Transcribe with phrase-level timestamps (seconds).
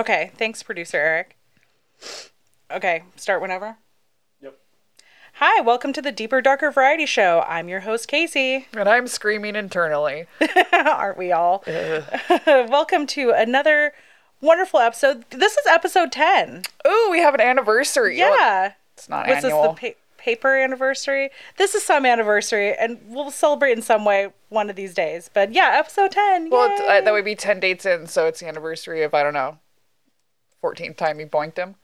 [0.00, 1.36] Okay, thanks, producer Eric.
[2.70, 3.76] Okay, start whenever.
[4.40, 4.56] Yep.
[5.34, 7.44] Hi, welcome to the Deeper Darker Variety Show.
[7.46, 8.66] I'm your host, Casey.
[8.72, 10.24] And I'm screaming internally.
[10.72, 11.62] Aren't we all?
[12.46, 13.92] welcome to another
[14.40, 15.26] wonderful episode.
[15.28, 16.62] This is episode 10.
[16.88, 18.16] Ooh, we have an anniversary.
[18.20, 18.72] Well, Yeah.
[18.94, 19.74] it's not Was annual.
[19.74, 21.28] this the pa- paper anniversary?
[21.58, 25.28] This is some anniversary, and we'll celebrate in some way one of these days.
[25.34, 26.48] But yeah, episode 10.
[26.48, 29.34] well, uh, that would be 10 dates in, so it's the anniversary of, I don't
[29.34, 29.58] know,
[30.62, 31.76] 14th time you boinked him.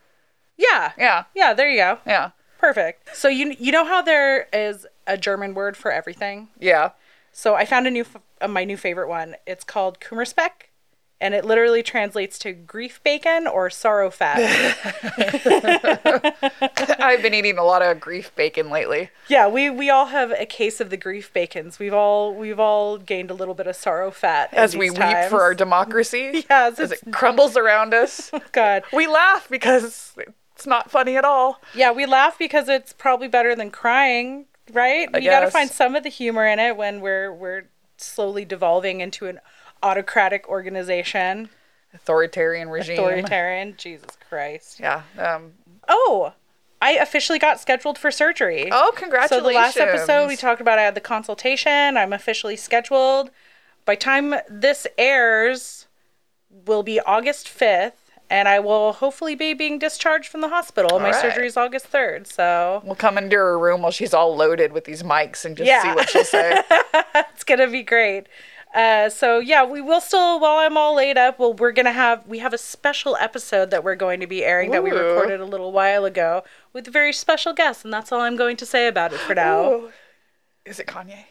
[0.57, 0.93] yeah.
[0.99, 1.99] Yeah, Yeah, there you go.
[2.07, 3.15] yeah, Perfect.
[3.17, 6.49] So you you know how there is a German word for everything?
[6.59, 6.91] yeah.
[7.33, 9.37] So I found a new f- uh, my new favorite one.
[9.47, 10.71] It's called Kummerspeck,
[11.21, 14.39] and it literally translates to grief bacon or sorrow fat.
[17.01, 19.11] I've been eating a lot of grief bacon lately.
[19.29, 21.79] yeah, we we all have a case of the grief bacons.
[21.79, 25.17] We've all we've all gained a little bit of sorrow fat As we these weep
[25.29, 28.31] for our democracy, Yes, as it crumbles around us.
[28.37, 28.83] Oh, God.
[28.93, 30.15] we laugh because
[30.55, 31.61] it's not funny at all.
[31.75, 35.09] Yeah, we laugh because it's probably better than crying, right?
[35.15, 38.45] I you got to find some of the humor in it when we're we're slowly
[38.45, 39.41] devolving into an
[39.83, 41.49] autocratic organization,
[41.95, 42.99] Authoritarian regime.
[42.99, 43.75] authoritarian.
[43.77, 44.81] Jesus Christ.
[44.81, 45.03] Yeah.
[45.19, 45.53] Um,
[45.89, 46.33] Oh,
[46.83, 48.69] I officially got scheduled for surgery.
[48.73, 49.43] oh, congratulations.
[49.43, 51.97] So the last episode we talked about I had the consultation.
[51.97, 53.31] I'm officially scheduled.
[53.85, 55.87] By time this airs
[56.67, 57.93] will be August 5th
[58.29, 60.99] and I will hopefully be being discharged from the hospital.
[60.99, 61.15] My right.
[61.15, 62.27] surgery is August 3rd.
[62.27, 65.69] So We'll come into her room while she's all loaded with these mics and just
[65.69, 65.83] Yeah.
[65.83, 66.61] see what she'll say.
[67.15, 68.27] it's going to be great.
[68.77, 72.27] Uh, so yeah, we will still while I'm all laid up, well we're to have
[72.29, 75.47] we have a special episode that we're going to be airing that we recorded a
[75.47, 78.87] little while ago with a very special guest and that's all I'm going to say
[78.87, 79.73] about it for now.
[79.73, 79.91] Ooh.
[80.67, 81.25] Is it Kanye?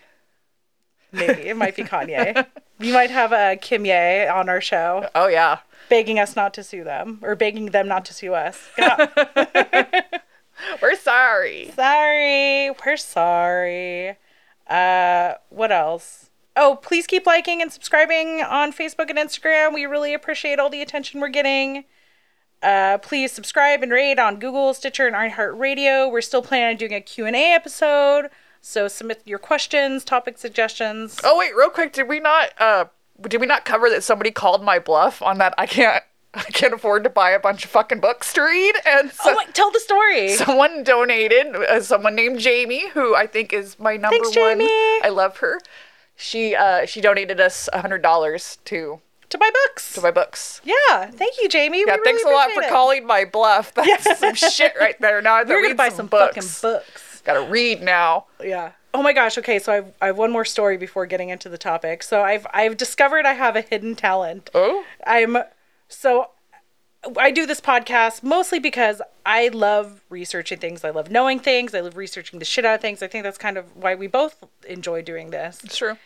[1.12, 2.48] Maybe it might be Kanye.
[2.80, 5.60] we might have a Kim Ye on our show, Oh yeah.
[5.88, 8.70] begging us not to sue them or begging them not to sue us.
[10.82, 11.72] We're sorry.
[11.76, 14.18] sorry, we're sorry.
[14.68, 16.30] Uh, what else?
[16.58, 19.74] Oh, please keep liking and subscribing on Facebook and Instagram.
[19.74, 21.84] We really appreciate all the attention we're getting.
[22.64, 26.10] Uh, please subscribe and rate on Google, Stitcher, and iHeartRadio.
[26.12, 28.30] We're still planning on doing a Q&A episode,
[28.62, 31.20] so submit your questions, topic suggestions.
[31.24, 32.86] Oh wait, real quick, did we not uh
[33.28, 36.74] did we not cover that somebody called my bluff on that I can't I can't
[36.74, 39.70] afford to buy a bunch of fucking books to read and so Oh, wait, tell
[39.72, 40.30] the story.
[40.30, 44.60] someone donated uh, someone named Jamie who I think is my number Thanks, one.
[44.60, 44.66] Jamie.
[45.04, 45.60] I love her.
[46.16, 49.94] She uh she donated us a hundred dollars to to buy books.
[49.94, 50.62] to buy books.
[50.64, 51.84] Yeah, thank you, Jamie.
[51.86, 52.70] Yeah, we thanks really a lot for it.
[52.70, 53.74] calling my bluff.
[53.74, 55.22] That's some shit right there.
[55.22, 56.36] Now I have to We're gonna read buy some, books.
[56.36, 57.22] fucking books.
[57.26, 58.26] Gotta read now.
[58.42, 58.72] Yeah.
[58.94, 59.38] Oh my gosh.
[59.40, 62.02] Okay, so I've I have one more story before getting into the topic.
[62.04, 64.50] So I've I've discovered I have a hidden talent.
[64.54, 65.38] Oh, I'm
[65.90, 66.30] so
[67.18, 70.84] I do this podcast mostly because I love researching things.
[70.84, 71.74] I love knowing things.
[71.76, 73.02] I love researching the shit out of things.
[73.04, 75.64] I think that's kind of why we both enjoy doing this.
[75.64, 75.98] it's true.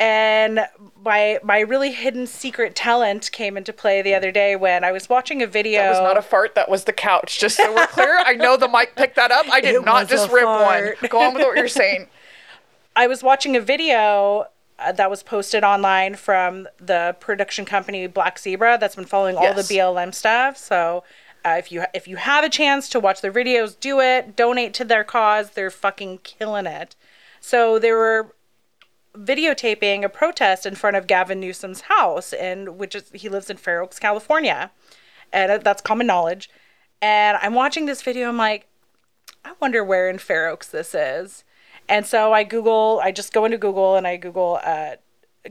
[0.00, 0.66] and
[1.04, 5.08] my my really hidden secret talent came into play the other day when I was
[5.08, 5.82] watching a video.
[5.82, 6.54] That was not a fart.
[6.54, 7.38] That was the couch.
[7.38, 9.46] Just so we're clear, I know the mic picked that up.
[9.50, 10.96] I did It not just rip fart.
[11.00, 11.10] one.
[11.10, 12.08] Go on with what you're saying.
[12.96, 14.46] I was watching a video
[14.90, 19.68] that was posted online from the production company Black Zebra that's been following all Yes.
[19.68, 20.56] the BLM stuff.
[20.56, 21.04] So
[21.44, 24.34] uh, if you if you have a chance to watch their videos, do it.
[24.34, 25.50] Donate to their cause.
[25.50, 26.96] They're fucking killing it.
[27.40, 28.34] So they were
[29.16, 33.56] videotaping a protest in front of Gavin Newsom's house, and which is he lives in
[33.58, 34.70] Fair Oaks, California,
[35.32, 36.48] and uh, that's common knowledge.
[37.00, 38.28] And I'm watching this video.
[38.28, 38.66] I'm like,
[39.44, 41.44] I wonder where in Fair Oaks this is.
[41.88, 44.92] And so I Google, I just go into Google and I Google uh,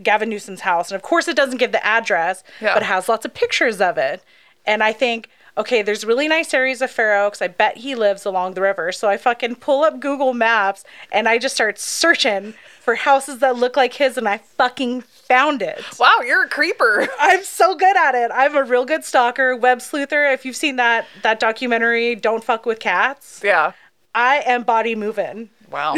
[0.02, 0.90] Gavin Newsom's house.
[0.92, 2.74] And of course, it doesn't give the address, Yeah.
[2.74, 4.24] but it has lots of pictures of it.
[4.66, 7.42] And I think, okay, there's really nice areas of Fair Oaks.
[7.42, 8.92] I bet he lives along the river.
[8.92, 13.56] So I fucking pull up Google Maps and I just start searching for houses that
[13.58, 14.18] look like his.
[14.18, 15.84] And I fucking found it.
[16.00, 17.08] Wow, you're a creeper.
[17.20, 18.32] I'm so good at it.
[18.34, 20.32] I'm a real good stalker, web sleuther.
[20.34, 23.74] If you've seen that that documentary, Don't Fuck with Cats, Yeah.
[24.16, 25.50] I am body moving.
[25.72, 25.96] Wow.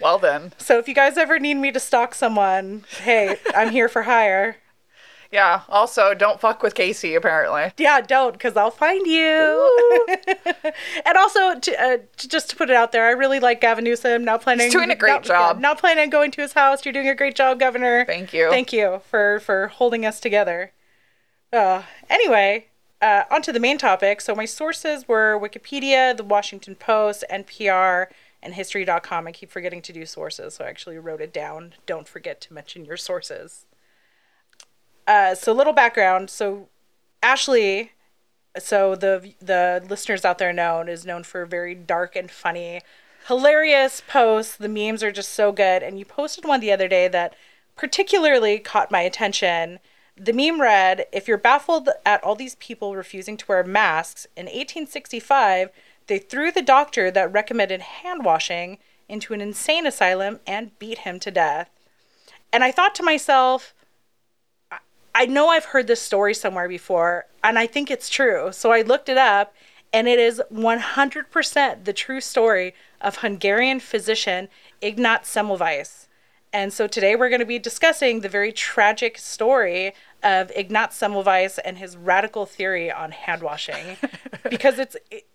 [0.00, 0.52] well then.
[0.58, 4.56] So if you guys ever need me to stalk someone, hey, I'm here for hire.
[5.32, 5.62] Yeah.
[5.70, 7.14] Also, don't fuck with Casey.
[7.14, 7.72] Apparently.
[7.78, 10.06] Yeah, don't, because I'll find you.
[11.06, 14.24] and also, to, uh, just to put it out there, I really like Gavin Newsom.
[14.24, 15.58] Now planning, He's doing a great not, job.
[15.60, 16.84] Not planning on going to his house.
[16.84, 18.04] You're doing a great job, Governor.
[18.04, 18.50] Thank you.
[18.50, 20.72] Thank you for for holding us together.
[21.50, 22.66] Uh, anyway,
[23.02, 24.20] uh, on to the main topic.
[24.20, 28.06] So my sources were Wikipedia, The Washington Post, NPR,
[28.42, 29.26] and History.com.
[29.26, 31.74] I keep forgetting to do sources, so I actually wrote it down.
[31.84, 33.66] Don't forget to mention your sources.
[35.06, 36.30] Uh, so little background.
[36.30, 36.68] So
[37.22, 37.92] Ashley,
[38.58, 42.82] so the the listeners out there know is known for very dark and funny,
[43.26, 44.56] hilarious posts.
[44.56, 45.82] The memes are just so good.
[45.82, 47.34] And you posted one the other day that
[47.76, 49.80] particularly caught my attention.
[50.16, 54.46] The meme read, "If you're baffled at all these people refusing to wear masks, in
[54.46, 55.70] 1865
[56.06, 58.78] they threw the doctor that recommended hand washing
[59.08, 61.70] into an insane asylum and beat him to death."
[62.52, 63.74] And I thought to myself,
[65.14, 68.52] I- know I've heard this story somewhere before, and I think it's true.
[68.52, 69.54] So I looked it up,
[69.92, 74.48] and it is 100% the true story of Hungarian physician
[74.80, 76.01] Ignaz Semmelweis.
[76.52, 81.58] And so today we're going to be discussing the very tragic story of Ignaz Semmelweis
[81.64, 83.96] and his radical theory on hand washing,
[84.50, 85.26] because it's it,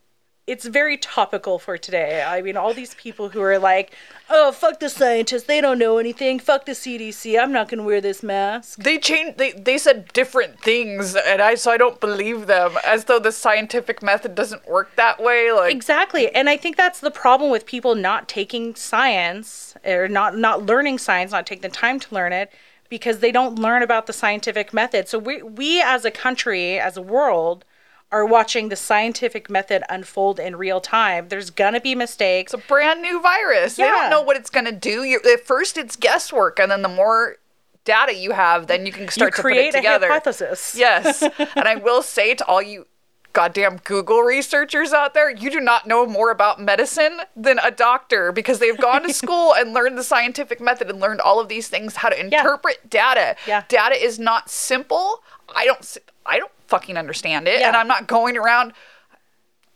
[0.47, 2.23] it's very topical for today.
[2.25, 3.91] I mean, all these people who are like,
[4.29, 6.39] "Oh, fuck the scientists, they don't know anything.
[6.39, 9.37] Fuck the CDC, I'm not going to wear this mask." They changed.
[9.37, 12.77] They they said different things, and I so I don't believe them.
[12.85, 15.51] As though the scientific method doesn't work that way.
[15.51, 16.33] Like Exactly.
[16.33, 20.99] And I think that's the problem with people not taking science or not not learning
[20.99, 22.51] science, not taking the time to learn it
[22.89, 25.09] because they don't learn about the scientific method.
[25.09, 27.65] So we we as a country, as a world,
[28.11, 31.27] are watching the scientific method unfold in real time.
[31.27, 32.53] There's gonna be mistakes.
[32.53, 33.75] it's a brand new virus.
[33.75, 33.91] They Yeah.
[33.91, 35.03] don't know what it's gonna do.
[35.03, 37.37] you at first, it's guesswork, and then the more
[37.83, 40.07] data you have, then you can You start to put create it a together.
[40.07, 40.75] hypothesis.
[40.75, 41.21] Yes.
[41.55, 42.87] and I will say to all you
[43.33, 48.31] goddamn Google researchers out there, you do not know more about medicine than a doctor
[48.31, 51.67] because they've gone to school and learned the scientific method and learned all of these
[51.67, 53.35] things, how to interpret data.
[53.45, 53.63] Yeah.
[53.67, 55.23] Data is not simple.
[55.53, 57.59] I don't I don't fucking understand it.
[57.59, 57.67] Yeah.
[57.67, 58.73] And I'm not going around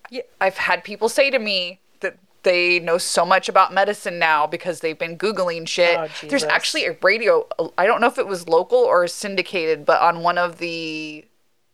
[0.09, 0.21] Yeah.
[0.39, 4.81] I've had people say to me that they know so much about medicine now because
[4.81, 5.97] they've been googling shit.
[5.97, 7.47] Oh, There's actually a radio.
[7.77, 11.23] I don't know if it was local or syndicated, but on one of the,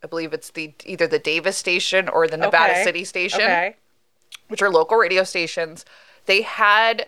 [0.03, 2.83] I believe it's the either the Davis station or the Nevada Okay.
[2.83, 3.75] City station, Okay.
[4.49, 5.83] which are local radio stations.
[6.27, 7.07] They had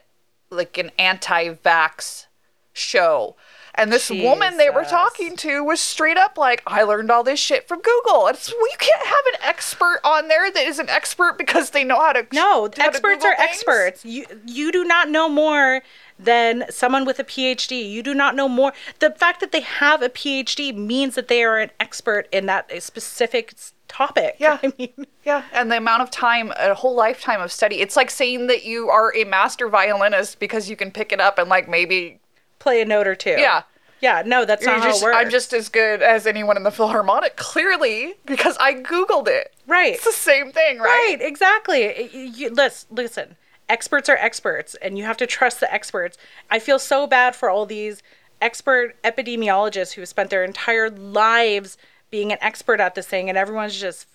[0.50, 2.25] like an anti-vax
[2.73, 3.35] show.
[3.75, 7.39] And this woman they were talking to was straight up like, I learned all this
[7.39, 8.27] shit from Google.
[8.27, 11.83] It's well, you can't have an expert on there that is an expert because they
[11.83, 13.50] know how to No, how experts Google are things.
[13.51, 14.06] experts.
[14.06, 15.81] You you do not know more
[16.18, 17.89] than someone with a PhD.
[17.89, 18.74] You do not know more.
[19.00, 22.69] The fact that they have a PhD means that they are an expert in that
[22.83, 23.54] specific
[23.88, 24.36] topic.
[24.38, 24.60] Yeah.
[24.63, 27.80] I mean, Yeah, and the amount of time, a whole lifetime of study.
[27.80, 31.38] It's like saying that you are a master violinist because you can pick it up
[31.39, 32.19] and like maybe
[32.59, 33.35] play a note or two.
[33.38, 33.63] Yeah.
[34.01, 35.17] Yeah, no, that's you're not how it works.
[35.17, 39.53] I'm just as good as anyone in the Philharmonic, clearly, because I Googled it.
[39.67, 39.95] right.
[39.95, 40.85] It's the same thing, right?
[40.85, 42.09] Right, exactly.
[42.13, 43.35] You, listen, listen.
[43.67, 46.17] Experts are experts, and you have to trust the experts.
[46.50, 48.01] I feel so bad for all these
[48.41, 51.77] expert epidemiologists who have spent their entire lives
[52.09, 54.07] being an expert at this thing, and everyone's just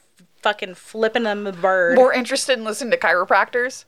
[0.43, 1.95] fucking flipping them the bird.
[1.97, 3.85] More interested in listening to chiropractors?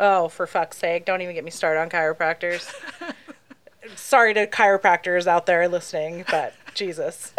[0.00, 1.04] oh, for fuck's sake!
[1.04, 2.72] Don't even get me started on chiropractors.
[3.96, 7.32] Sorry to chiropractors out there listening, but Jesus.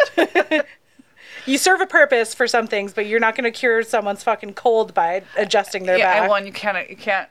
[1.46, 4.54] You serve a purpose for some things, but you're not going to cure someone's fucking
[4.54, 6.20] cold by adjusting their yeah, back.
[6.22, 7.28] and one you can't you can't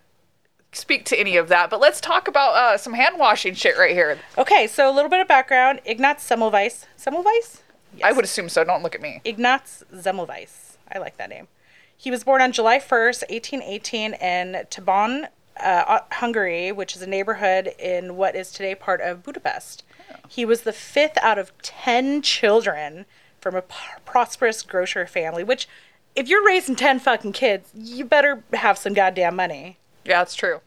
[0.71, 1.69] speak to any of that.
[1.69, 4.17] But let's talk about uh, some hand washing shit right here.
[4.37, 5.81] Okay, so a little bit of background.
[5.85, 6.85] Ignaz Semmelweis.
[6.97, 7.61] Semmelweis?
[8.03, 8.63] I would assume so.
[8.63, 9.21] Don't look at me.
[9.23, 10.77] Ignaz Semmelweis.
[10.91, 11.47] I like that name.
[11.95, 15.27] He was born on July 1st, 1818, in Tabán,
[15.59, 19.83] uh, Hungary, which is a neighborhood in what is today part of Budapest.
[20.27, 23.05] He was the fifth out of 10 children
[23.39, 23.75] from a p-
[24.05, 25.67] prosperous grocer family, which,
[26.15, 29.77] if you're raising 10 fucking kids, you better have some goddamn money.
[30.05, 30.61] Yeah, it's true.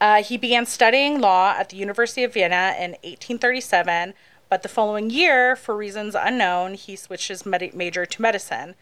[0.00, 4.14] Uh, he began studying law at the University of Vienna in 1837,
[4.48, 8.74] but the following year, for reasons unknown, he switched his med- major to medicine.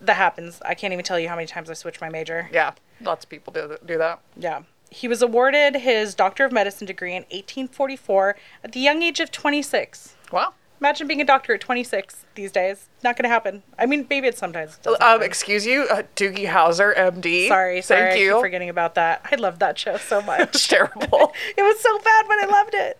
[0.00, 0.60] That happens.
[0.64, 2.48] I can't even tell you how many times I switched my major.
[2.52, 4.18] Yeah, lots of people do do that.
[4.36, 4.62] Yeah.
[4.90, 9.30] He was awarded his Doctor of Medicine degree in 1844 at the young age of
[9.30, 10.14] 26.
[10.32, 10.54] Wow.
[10.80, 12.88] Imagine being a doctor at 26 these days.
[13.02, 13.62] Not going to happen.
[13.78, 14.96] I mean, maybe it sometimes does.
[15.00, 17.48] Um, excuse you, uh, Doogie Howser, MD.
[17.48, 18.00] sorry, sorry.
[18.10, 18.40] Thank I you.
[18.40, 19.22] forgetting about that.
[19.30, 20.40] I loved that show so much.
[20.40, 21.32] It's terrible.
[21.56, 22.98] it was so bad, but I loved it.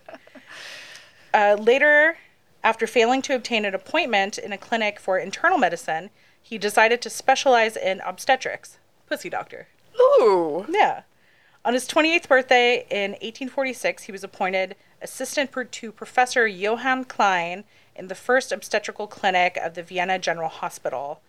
[1.33, 2.17] Uh, later,
[2.63, 6.09] after failing to obtain an appointment in a clinic for internal medicine,
[6.41, 8.79] he decided to specialize in obstetrics.
[9.07, 9.67] Pussy doctor.
[10.01, 10.65] Ooh.
[10.67, 11.03] Yeah.
[11.67, 18.07] On his 28th birthday in 1846, he was appointed assistant to Professor Johann Klein in
[18.07, 21.19] the first obstetrical clinic of the Vienna General Hospital.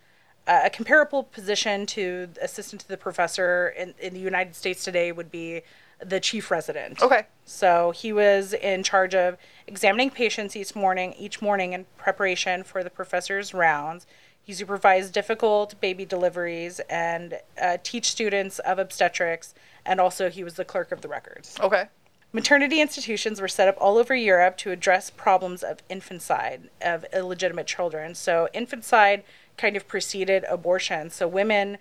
[0.47, 5.11] Uh, a comparable position to assistant to the professor in, in the United States today
[5.11, 5.59] would be
[6.01, 7.01] the chief resident.
[7.01, 7.23] Okay.
[7.43, 9.35] So he was in charge of
[9.67, 14.07] examining patients each morning, each morning in preparation for the professor's rounds.
[14.41, 19.53] He supervised difficult baby deliveries and uh, teach students of obstetrics,
[19.85, 21.55] and also he was the clerk of the records.
[21.59, 21.85] Okay.
[22.31, 27.65] Maternity institutions were set up all over Europe to address problems of infanticide, of illegitimate
[27.65, 28.13] children.
[28.13, 29.23] So, infanticide
[29.57, 31.09] kind of preceded abortion.
[31.09, 31.79] So, women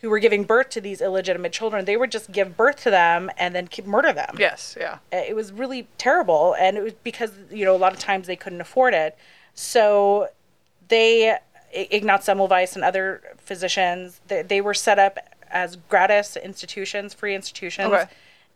[0.00, 3.30] who were giving birth to these illegitimate children, they would just give birth to them
[3.36, 4.36] and then murder them.
[4.38, 4.76] Yes.
[4.78, 4.98] Yeah.
[5.12, 6.54] Uh, It was really terrible.
[6.58, 9.18] And it was because, you know, a lot of times they couldn't afford it.
[9.54, 10.28] So,
[10.86, 11.38] they,
[11.72, 15.18] Ignaz Semmelweis and other physicians, they, they were set up
[15.52, 18.04] as gratis institutions, free institutions Okay.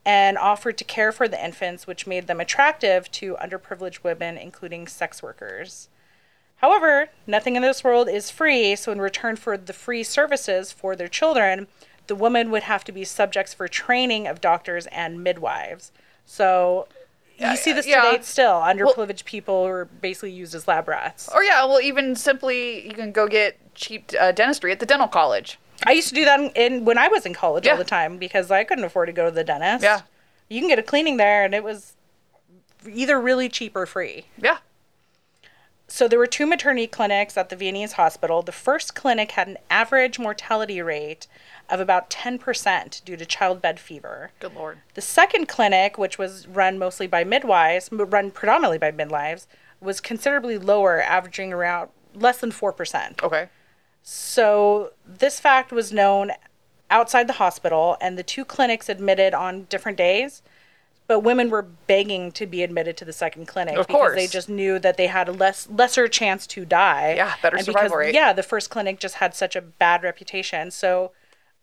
[0.05, 4.87] and offered to care for the infants, which made them attractive to underprivileged women, including
[4.87, 5.88] sex workers.
[6.57, 10.97] However, nothing in this world is free, so in return for the free services for
[10.97, 11.69] their children,
[12.07, 15.93] the woman would have to be subjects for training of doctors and midwives.
[16.25, 16.88] So
[17.38, 18.03] you see this yeah.
[18.03, 18.55] today still.
[18.55, 21.29] Underprivileged people are basically used as lab rats.
[21.35, 25.09] Or yeah, well, even simply you can go get cheap uh, dentistry at the dental
[25.09, 25.59] college.
[25.87, 28.50] I used to do that in, when I was in college all the time because
[28.50, 29.85] I couldn't afford to go to the dentist.
[29.85, 30.02] Yeah.
[30.49, 31.95] You can get a cleaning there and it was
[32.88, 34.26] either really cheap or free.
[34.37, 34.59] Yeah.
[35.88, 38.43] So there were two maternity clinics at the Viennese hospital.
[38.43, 41.28] The first clinic had an average mortality rate
[41.71, 44.33] of about 10% due to childbed fever.
[44.40, 44.78] Good lord.
[44.95, 49.47] The second clinic, which was run mostly by midwives, run predominantly by midwives,
[49.81, 53.23] was considerably lower, averaging around less than 4%.
[53.23, 53.49] Okay.
[54.09, 56.31] So this fact was known
[56.91, 60.43] outside the hospital, and the two clinics admitted on different days.
[61.09, 64.49] But women were begging to be admitted to the second clinic Of because they just
[64.49, 67.15] knew that they had a less lesser chance to die.
[67.17, 68.15] Yeah, better and survival because, rate.
[68.15, 70.71] Yeah, the first clinic just had such a bad reputation.
[70.71, 71.11] So,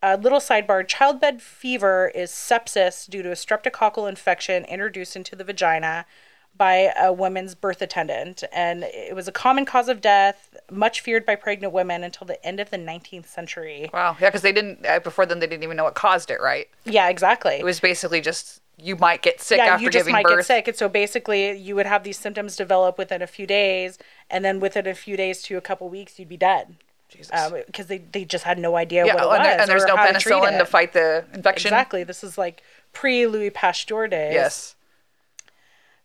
[0.02, 5.46] a little sidebar: childbed fever is sepsis due to a streptococcal infection introduced into the
[5.46, 6.06] vagina
[6.56, 11.26] by a woman's birth attendant, and it was a common cause of death, much feared
[11.26, 13.90] by pregnant women until the end of the 19th century.
[13.94, 14.16] Wow.
[14.20, 15.40] Yeah, because they didn't uh, before then.
[15.40, 16.40] They didn't even know what caused it.
[16.42, 16.70] Right.
[16.86, 17.56] Yeah, exactly.
[17.56, 20.40] It was basically just you might get sick yeah, after you just giving might birth.
[20.40, 20.68] get sick.
[20.68, 23.98] And so basically, you would have these symptoms develop within a few days,
[24.30, 26.76] and then within a few days to a couple weeks, you'd be dead.
[27.10, 27.52] Jesus.
[27.68, 29.38] Because they, they just had no idea yeah, what it oh, was.
[29.38, 30.68] and, there- and there's no to penicillin to it.
[30.68, 31.70] fight the infection.
[31.70, 32.04] Exactly.
[32.04, 34.34] This is like pre Louis Pasteur days.
[34.34, 34.76] Yes.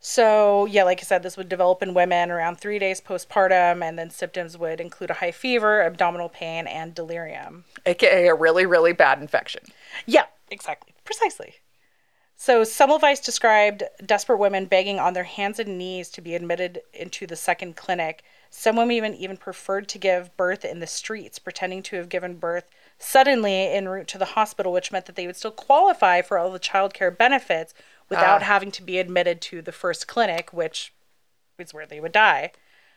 [0.01, 3.99] So, yeah, like I said, this would develop in women around three days postpartum, and
[3.99, 7.65] then symptoms would include a high fever, abdominal pain, and delirium.
[7.85, 9.63] AKA a really really bad infection.
[10.07, 10.95] Yeah, exactly.
[11.05, 11.55] Precisely.
[12.41, 17.27] So Semmelweis described desperate women begging on their hands and knees to be admitted into
[17.27, 18.23] the second clinic.
[18.49, 22.37] Some women even, even preferred to give birth in the streets, pretending to have given
[22.37, 26.39] birth suddenly en route to the hospital, which meant that they would still qualify for
[26.39, 27.75] all the child care benefits
[28.09, 28.47] without Ah.
[28.47, 30.93] having to be admitted to the first clinic, which
[31.59, 32.53] is where they would die.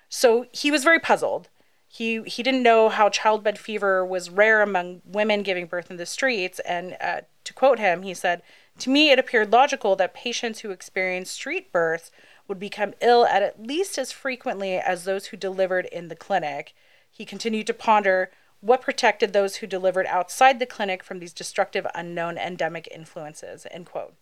[0.10, 1.50] So he was very puzzled.
[1.88, 6.06] He he didn't know how childbed fever was rare among women giving birth in the
[6.06, 6.60] streets.
[6.60, 8.42] And uh, to quote him, he said,
[8.80, 12.12] "To me, it appeared logical that patients who experienced street births
[12.48, 16.74] would become ill at at least as frequently as those who delivered in the clinic."
[17.10, 21.86] He continued to ponder what protected those who delivered outside the clinic from these destructive,
[21.96, 23.66] unknown endemic influences.
[23.72, 24.14] End quote.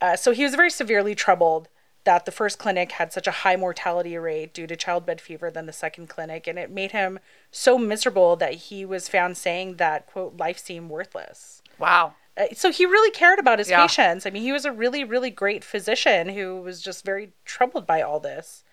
[0.00, 1.68] Uh, so he was very severely troubled
[2.04, 5.66] that the first clinic had such a high mortality rate due to childbed fever than
[5.66, 7.18] the second clinic, and it made him
[7.50, 11.60] so miserable that he was found saying that quote life seemed worthless.
[11.78, 12.14] Wow.
[12.36, 13.82] Uh, so he really cared about his Yeah.
[13.82, 14.24] patients.
[14.24, 18.00] I mean, he was a really, really great physician who was just very troubled by
[18.00, 18.64] all this.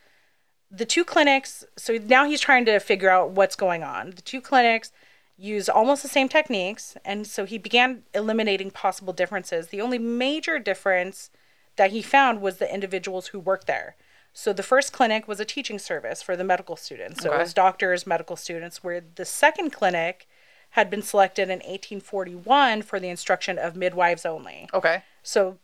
[0.72, 4.12] The two clinics, so now he's trying to figure out what's going on.
[4.12, 4.92] The two clinics
[5.38, 9.68] use almost the same techniques, and so he began eliminating possible differences.
[9.68, 11.30] The only major difference
[11.76, 13.96] that he found was the individuals who worked there.
[14.34, 17.22] So the first clinic was a teaching service for the medical students.
[17.22, 17.38] So Okay.
[17.38, 20.28] it was doctors, medical students, where the second clinic
[20.72, 24.70] had been selected in 1841 for the instruction of midwives only.
[24.74, 25.04] Okay.
[25.24, 25.58] So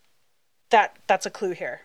[0.70, 1.82] that that's a clue here.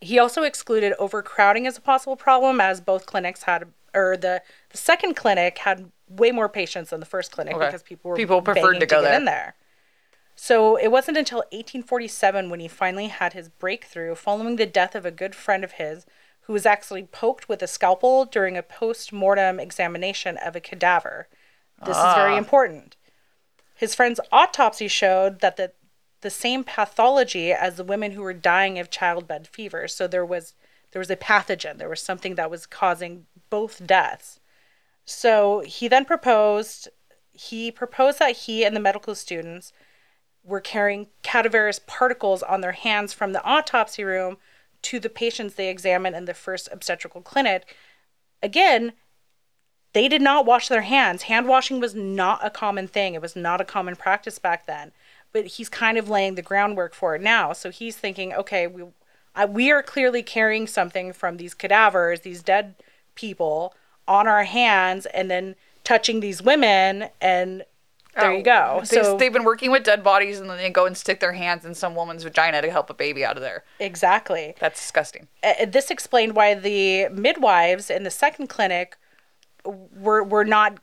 [0.00, 4.78] He also excluded overcrowding as a possible problem as both clinics had or the the
[4.78, 7.66] second clinic had way more patients than the first clinic Okay.
[7.66, 9.16] because people were People preferred begging to go get there.
[9.16, 9.54] in there.
[10.34, 15.04] So it wasn't until 1847 when he finally had his breakthrough following the death of
[15.04, 16.06] a good friend of his
[16.42, 21.28] who was actually poked with a scalpel during a post-mortem examination of a cadaver.
[21.84, 22.38] This is very Ah.
[22.38, 22.96] important.
[23.74, 25.72] His friend's autopsy showed that the
[26.20, 29.86] the same pathology as the women who were dying of childbed fever.
[29.86, 30.54] So there was
[30.90, 31.78] there was a pathogen.
[31.78, 34.40] There was something that was causing both deaths.
[35.08, 36.88] So he then proposed
[37.32, 39.72] he proposed that he and the medical students
[40.44, 44.36] were carrying cadaverous particles on their hands from the autopsy room
[44.82, 47.74] to the patients they examined in the first obstetrical clinic.
[48.42, 48.92] Again,
[49.94, 51.22] they did not wash their hands.
[51.22, 54.92] Hand washing was not a common thing, it was not a common practice back then.
[55.32, 57.54] But he's kind of laying the groundwork for it now.
[57.54, 58.84] So he's thinking, okay, we,
[59.34, 62.74] I, we are clearly carrying something from these cadavers, these dead
[63.14, 63.74] people,
[64.08, 67.64] on our hands, and then touching these women and
[68.14, 68.78] there you go.
[68.78, 71.20] Oh, They, So they've been working with dead bodies and then they go and stick
[71.20, 73.64] their hands in some woman's vagina to help a baby out of there.
[73.78, 74.54] exactly.
[74.58, 75.28] That's disgusting.
[75.42, 78.96] Uh, this explained why the midwives in the second clinic
[79.64, 80.78] were were not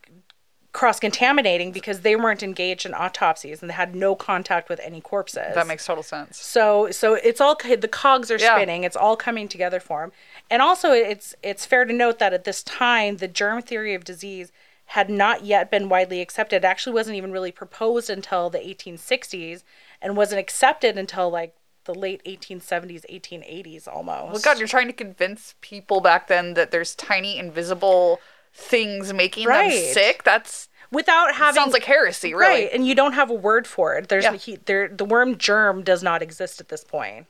[0.75, 4.99] cross contaminating because they weren't engaged in autopsies and they had no contact with any
[4.99, 5.55] corpses.
[5.55, 6.37] That makes total sense.
[6.37, 8.55] so so it's all the cogs are Yeah.
[8.55, 8.83] spinning.
[8.83, 10.11] It's all coming together for him.
[10.51, 14.03] And also it's it's fair to note that at this time the germ theory of
[14.03, 14.51] disease
[14.89, 16.57] had not yet been widely accepted.
[16.57, 19.63] It actually wasn't even really proposed until the 1860s
[20.01, 21.55] and wasn't accepted until like
[21.85, 24.31] the late 1870s, 1880s almost.
[24.33, 28.19] Well, God, you're trying to convince people back then that there's tiny invisible
[28.55, 29.69] things making Right.
[29.69, 30.23] them sick.
[30.23, 32.63] That's without having sounds like heresy, really.
[32.63, 34.07] right, and you don't have a word for it.
[34.07, 34.33] There's Yeah.
[34.33, 37.27] he, there the worm germ does not exist at this point.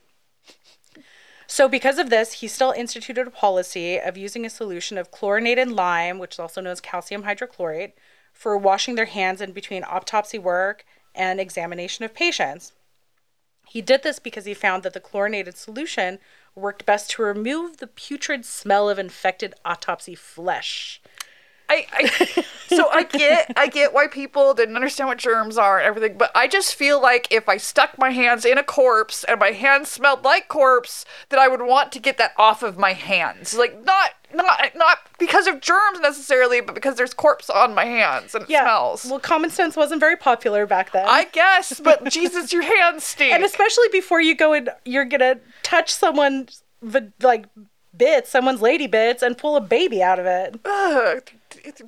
[1.48, 5.72] So because of this, he still instituted a policy of using a solution of chlorinated
[5.72, 7.94] lime, which is also known as calcium hydrochlorate,
[8.34, 12.74] for washing their hands in between autopsy work and examination of patients.
[13.68, 16.20] He did this because he found that the chlorinated solution
[16.56, 21.02] worked best to remove the putrid smell of infected autopsy flesh.
[21.70, 25.86] I, I so I get I get why people didn't understand what germs are and
[25.88, 29.40] everything, but I just feel like if I stuck my hands in a corpse and
[29.40, 32.94] my hands smelled like corpse, that I would want to get that off of my
[32.94, 33.54] hands.
[33.56, 38.36] Like not not not because of germs necessarily, but because there's corpse on my hands
[38.36, 39.06] and it smells.
[39.06, 41.06] Well, common sense wasn't very popular back then.
[41.08, 43.34] I guess, but Jesus, your hands stink.
[43.34, 47.46] and especially before you go and you're gonna touch someone's v- like
[47.98, 50.60] bits, someone's lady bits, and pull a baby out of it.
[50.66, 51.22] Ugh,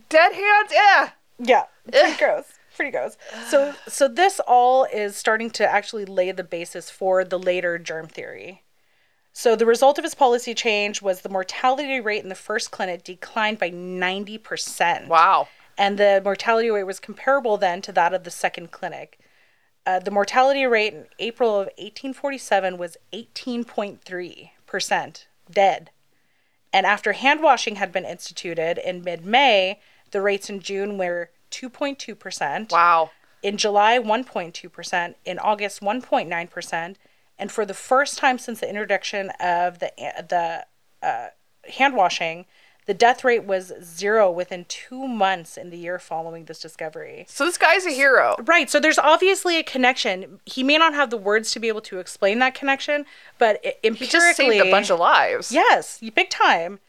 [0.09, 1.09] dead hands, yeah.
[1.39, 2.17] Yeah, pretty Ugh.
[2.19, 2.45] gross.
[2.75, 3.17] Pretty gross.
[3.47, 8.07] So, so this all is starting to actually lay the basis for the later germ
[8.07, 8.63] theory.
[9.33, 13.03] So the result of his policy change was the mortality rate in the first clinic
[13.03, 15.07] declined by ninety percent.
[15.09, 15.47] Wow.
[15.77, 19.19] and the mortality rate was comparable then to that of the second clinic.
[19.85, 25.89] Uh, the mortality rate in April of 1847 was 18.3% dead.
[26.73, 29.79] And after hand washing had been instituted in mid May,
[30.11, 32.71] the rates in June were 2.2%.
[32.71, 33.11] Wow.
[33.41, 35.15] In July, 1.2%.
[35.25, 36.95] In August, 1.9%.
[37.39, 39.91] And for the first time since the introduction of the,
[40.27, 40.65] the
[41.05, 41.27] uh,
[41.71, 42.45] hand washing,
[42.87, 47.25] the death rate was zero within two months in the year following this discovery.
[47.29, 48.35] So this guy's a hero.
[48.45, 48.69] Right.
[48.69, 50.39] So there's obviously a connection.
[50.45, 53.05] He may not have the words to be able to explain that connection,
[53.37, 55.51] but i- He just saved a bunch of lives.
[55.51, 56.79] yes, big time.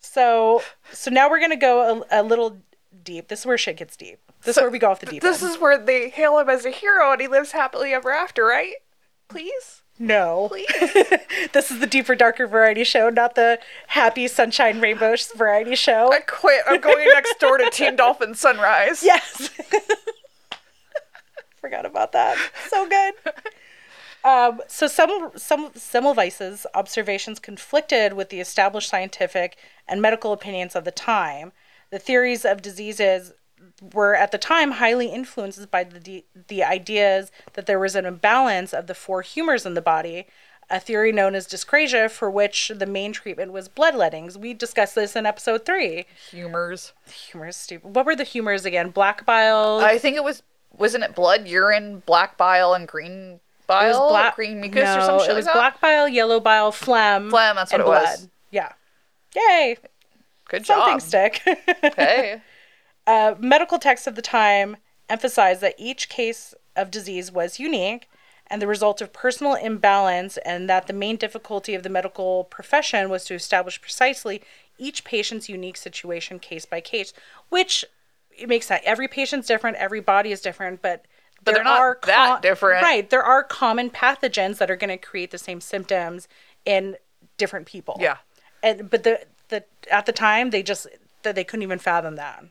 [0.00, 2.58] So, so now we're gonna go a, a little
[3.02, 3.28] deep.
[3.28, 4.18] This is where shit gets deep.
[4.42, 5.52] This is where we go off the deep This end.
[5.52, 8.74] is where they hail him as a hero and he lives happily ever after, right?
[9.28, 9.82] Please?
[9.98, 10.50] No,
[11.52, 16.12] this is the deeper, darker variety show, not the happy sunshine rainbow variety show.
[16.12, 16.62] I quit.
[16.66, 19.02] I'm going next door to Teen Dolphin Sunrise.
[19.14, 19.50] Yes.
[21.60, 22.36] Forgot about that.
[22.68, 23.14] So good.
[24.22, 29.56] Um, so some some Semmelweis's observations conflicted with the established scientific
[29.88, 31.52] and medical opinions of the time.
[31.90, 33.32] The theories of diseases
[33.92, 38.72] were at the time highly influenced by the the ideas that there was an imbalance
[38.72, 40.26] of the four humors in the body,
[40.70, 44.36] a theory known as dyscrasia, for which the main treatment was bloodlettings.
[44.36, 46.06] We discussed this in episode three.
[46.30, 46.92] Humors.
[47.30, 47.94] Humors, stupid.
[47.94, 48.90] What were the humors again?
[48.90, 49.80] Black bile.
[49.82, 50.42] I think it was,
[50.76, 53.84] wasn't it blood, urine, black bile, and green bile?
[53.84, 56.40] It was black green mucus no, or some shit It was like black bile, yellow
[56.40, 58.28] bile, phlegm, Phlegm, that's what it was.
[58.50, 58.72] Yeah.
[59.34, 59.76] Yay!
[60.48, 61.02] Good Something job.
[61.02, 61.42] stick.
[61.96, 62.40] Hey.
[63.06, 64.76] Uh, medical texts of the time
[65.08, 68.08] emphasized that each case of disease was unique
[68.48, 73.08] and the result of personal imbalance, and that the main difficulty of the medical profession
[73.08, 74.42] was to establish precisely
[74.78, 77.14] each patient's unique situation case by case,
[77.48, 77.86] which
[78.36, 81.06] it makes that every patient's different, every body is different, but
[81.42, 82.82] But they're not that different.
[82.82, 83.08] Right.
[83.08, 86.28] There are common pathogens that are going to create the same symptoms
[86.64, 86.96] in
[87.38, 87.96] different people.
[87.98, 88.18] Yeah.
[88.62, 90.86] And but the the at the time they just
[91.22, 92.44] that they couldn't even fathom that.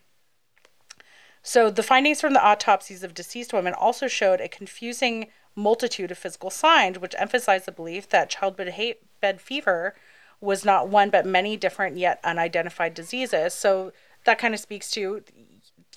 [1.44, 6.18] So the findings from the autopsies of deceased women also showed a confusing multitude of
[6.18, 8.74] physical signs, which emphasized the belief that childbed
[9.20, 9.94] bed fever
[10.42, 13.54] was not one but many different yet unidentified diseases.
[13.54, 13.92] So
[14.24, 15.24] that kind of speaks to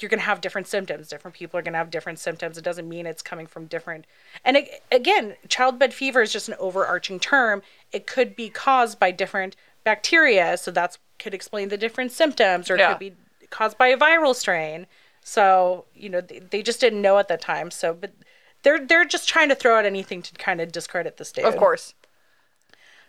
[0.01, 1.09] you're going to have different symptoms.
[1.09, 2.59] Different people are going to have different symptoms.
[2.59, 4.07] It doesn't mean it's coming from different.
[4.45, 7.63] And it, again, childbed fever is just an overarching term.
[7.93, 12.75] It could be caused by different bacteria, so that's could explain the different symptoms, or
[12.75, 12.89] it Yeah.
[12.91, 13.15] could be
[13.49, 14.87] caused by a viral strain.
[15.29, 17.73] So you know they, they just didn't know at the time.
[17.73, 18.12] So, but
[18.62, 21.45] they're they're just trying to throw out anything to kind of discredit this dude.
[21.47, 21.95] Of course.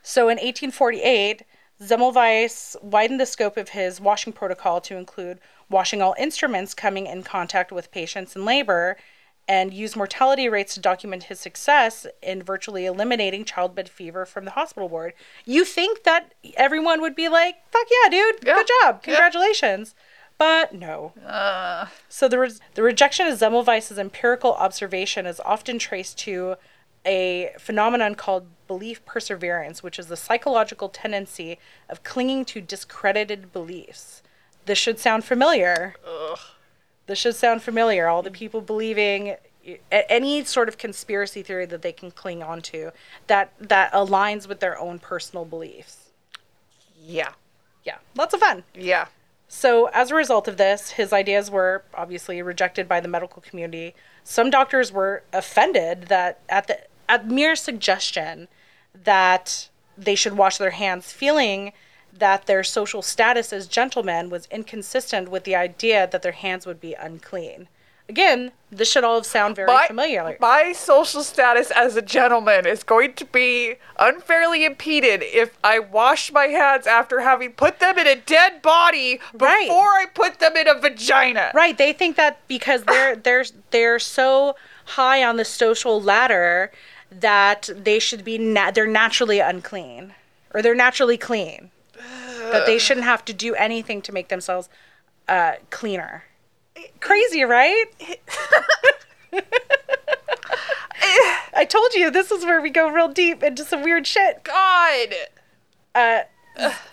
[0.01, 1.43] So in 1848,
[1.79, 7.21] Semmelweis widened the scope of his washing protocol to include washing all instruments coming in
[7.21, 8.97] contact with patients in labor
[9.47, 14.51] and used mortality rates to document his success in virtually eliminating childbed fever from the
[14.51, 15.13] hospital ward.
[15.45, 18.55] You think that everyone would be like, fuck yeah, dude, Yeah.
[18.55, 19.17] good job, Yeah.
[20.37, 21.13] But no.
[21.25, 26.55] Uh, So the, res- the rejection of Semmelweis's empirical observation is often traced to
[27.05, 31.57] a phenomenon called belief perseverance, which is the psychological tendency
[31.89, 34.21] of clinging to discredited beliefs.
[34.65, 35.95] This should sound familiar.
[37.07, 38.07] This should sound familiar.
[38.07, 39.37] All the people believing
[39.91, 42.91] any sort of conspiracy theory that they can cling onto
[43.27, 46.09] that that aligns with their own personal beliefs.
[47.01, 47.31] yeah.
[47.85, 48.63] Yeah, lots of fun.
[48.73, 49.07] Yeah.
[49.47, 53.95] So, as a result of this, his ideas were obviously rejected by the medical community.
[54.23, 56.79] Some doctors were offended that at the
[57.09, 58.49] at mere suggestion
[58.93, 61.71] that they should wash their hands, feeling
[62.13, 66.81] that their social status as gentlemen was inconsistent with the idea that their hands would
[66.81, 67.67] be unclean.
[68.09, 70.37] Again, this should all sound very My, familiar.
[70.39, 76.31] my social status as a gentleman is going to be unfairly impeded if I wash
[76.31, 79.69] my hands after having put them in a dead body before Right.
[79.69, 81.51] I put them in a vagina.
[81.53, 86.71] Right, they think that because they're they're they're so high on the social ladder
[87.11, 90.13] that they should be na- they're naturally unclean
[90.53, 91.71] or they're naturally clean.
[92.51, 94.69] that they shouldn't have to do anything to make themselves
[95.27, 96.23] uh, cleaner.
[96.99, 97.85] Crazy, right?
[101.53, 104.43] I told you this is where we go real deep into some weird shit.
[104.43, 105.15] God.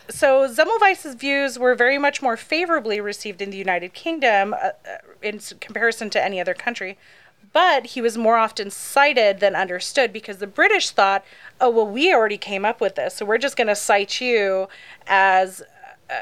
[0.08, 4.72] So Semmelweis's views were very much more favorably received in the United Kingdom uh, uh,
[5.22, 6.98] in comparison to any other country,
[7.52, 11.24] but he was more often cited than understood because the British thought,
[11.60, 14.68] "Oh, well, we already came up with this, so we're just going to cite you
[15.06, 15.62] as
[16.10, 16.14] uh,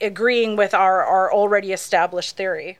[0.00, 2.78] agreeing with our our already established theory,"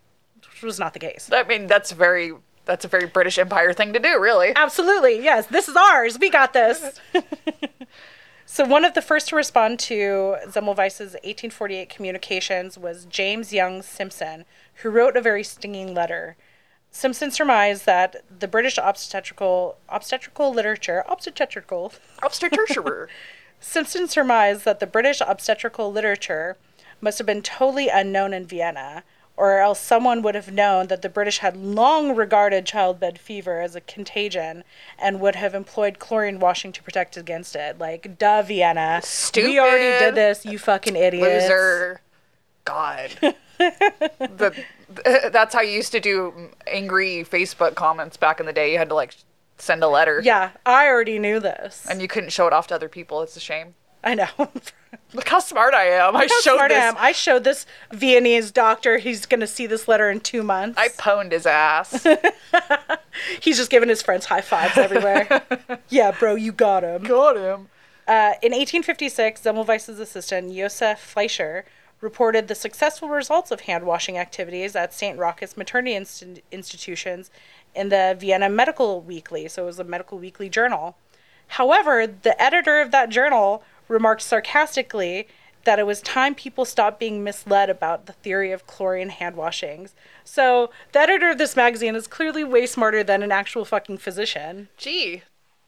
[0.54, 1.28] which was not the case.
[1.32, 2.32] I mean, that's very
[2.64, 4.52] that's a very British Empire thing to do, really.
[4.56, 5.46] Absolutely, yes.
[5.46, 6.18] This is ours.
[6.18, 6.98] We got this.
[8.46, 14.46] so one of the first to respond to Semmelweis's 1848 communications was James Young Simpson,
[14.76, 16.36] who wrote a very stinging letter.
[16.90, 22.84] Simpson surmised that the British obstetrical obstetrical literature obstetrical Obstetrician.
[23.60, 26.56] Simpson surmised that the British obstetrical literature
[27.00, 29.02] must have been totally unknown in Vienna,
[29.36, 33.74] or else someone would have known that the British had long regarded childbed fever as
[33.74, 34.62] a contagion
[34.98, 37.78] and would have employed chlorine washing to protect against it.
[37.78, 39.02] Like, duh, Vienna.
[39.34, 41.44] We already did this, you fucking idiots.
[41.44, 42.00] Loser.
[42.64, 43.10] God.
[43.58, 44.54] the,
[45.32, 48.72] that's how you used to do angry Facebook comments back in the day.
[48.72, 49.14] You had to like
[49.58, 50.20] send a letter.
[50.24, 51.86] Yeah, I already knew this.
[51.88, 53.22] And you couldn't show it off to other people.
[53.22, 53.74] It's a shame.
[54.04, 54.28] I know.
[55.14, 56.14] Look how smart I am.
[56.14, 56.82] I How showed smart I this.
[56.84, 56.94] am.
[56.98, 58.98] I showed this Viennese doctor.
[58.98, 60.78] He's going to see this letter in two months.
[60.78, 62.06] I pwned his ass.
[63.40, 65.42] He's just giving his friends high fives everywhere.
[65.88, 67.04] yeah, bro, you got him.
[67.04, 67.68] Got him.
[68.06, 71.64] Uh, in 1856, Semmelweis's assistant, Josef Fleischer,
[72.00, 75.18] reported the successful results of hand washing activities at St.
[75.18, 77.30] Rochus maternity inst- institutions
[77.74, 79.48] in the Vienna Medical Weekly.
[79.48, 80.96] So it was a medical weekly journal.
[81.48, 85.28] However, the editor of that journal remarked sarcastically
[85.64, 89.94] that it was time people stopped being misled about the theory of chlorine hand washings.
[90.24, 94.68] So the editor of this magazine is clearly way smarter than an actual fucking physician.
[94.76, 95.22] Gee,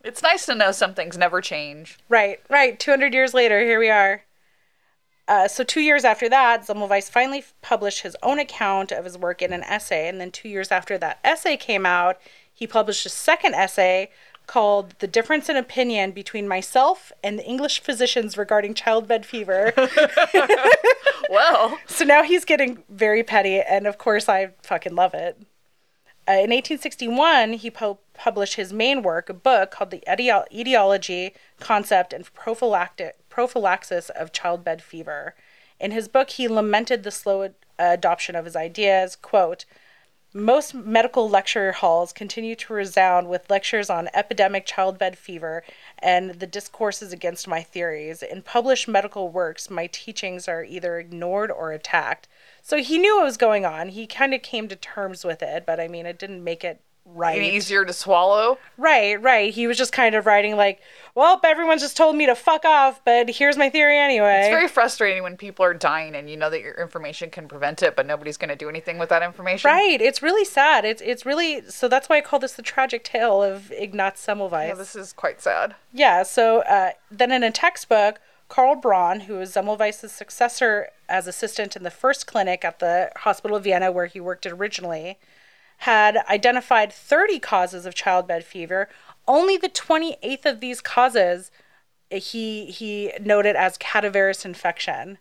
[0.05, 1.99] it's nice to know some things never change.
[2.09, 2.79] Right, right.
[2.79, 4.23] 200 years later, here we are.
[5.29, 9.43] Uh, so, two years after that, Semmelweis finally published his own account of his work
[9.43, 10.09] in an essay.
[10.09, 12.21] And then, two years after that essay came out,
[12.55, 14.11] he published a second essay
[14.47, 19.73] called The Difference in Opinion Between Myself and the English Physicians Regarding Childbed Fever.
[21.29, 23.61] Well, so now he's getting very petty.
[23.61, 25.37] And of course, I fucking love it.
[26.29, 31.35] Uh, in 1861, he pu- published his main work, a book called The Etio- Etiology,
[31.61, 35.35] Concept, and Prophylactic- Prophylaxis of Childbed Fever.
[35.81, 39.17] In his book, he lamented the slow ad- adoption of his ideas.
[39.17, 39.65] Quote,
[40.37, 45.65] most medical lecture halls continue to resound with lectures on epidemic childbed fever
[45.99, 48.23] and the discourses against my theories.
[48.23, 52.29] In published medical works, my teachings are either ignored or attacked.
[52.63, 53.89] So he knew what was going on.
[53.89, 56.81] He kind of came to terms with it, but I mean, it didn't make it
[57.17, 57.43] right.
[57.43, 58.59] Easier to swallow?
[58.77, 59.53] Right, right.
[59.53, 60.81] He was just kind of writing like,
[61.15, 64.69] "Well, everyone just told me to fuck off, but here's my theory anyway." It's very
[64.69, 68.07] frustrating when people are dying and you know that your information can prevent it, but
[68.07, 69.69] nobody's going to do anything with that information.
[69.69, 70.01] Right.
[70.01, 70.85] It's really sad.
[70.85, 74.69] It's it's really so that's why I call this the tragic tale of Ignaz Semmelweis.
[74.69, 75.75] Yeah, this is quite sad.
[75.93, 81.77] Yeah, so uh, then in a textbook, Karl Braun, who was Semmelweis's successor as assistant
[81.77, 85.19] in the first clinic at the Hospital of Vienna where he worked originally,
[85.79, 88.89] had identified 30 causes of childbed fever.
[89.29, 91.51] Only the 28th of these causes
[92.13, 95.19] uh, he he noted as cadaverous infection.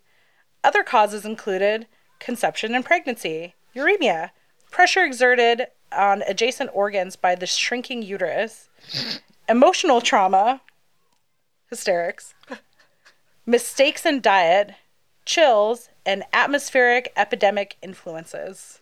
[0.62, 1.86] Other causes included
[2.18, 4.30] conception and pregnancy, uremia,
[4.70, 8.68] pressure exerted on adjacent organs by the shrinking uterus,
[9.48, 10.60] emotional trauma,
[11.70, 12.34] hysterics,
[13.46, 14.72] mistakes in diet,
[15.24, 18.80] chills, and atmospheric epidemic influences.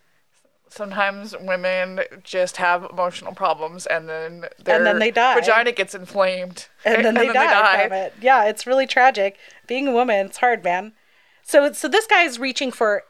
[0.67, 5.35] Sometimes women just have emotional problems and then their then they die.
[5.35, 6.67] vagina gets inflamed.
[6.83, 8.13] and then they, die, from it.
[8.21, 9.37] Yeah, it's really tragic.
[9.67, 10.93] Being a woman, it's hard, man.
[11.43, 13.03] So so this guy is reaching for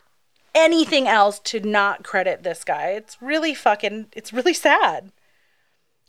[0.53, 2.91] anything else to not credit this guy.
[2.91, 5.11] It's really fucking it's really sad.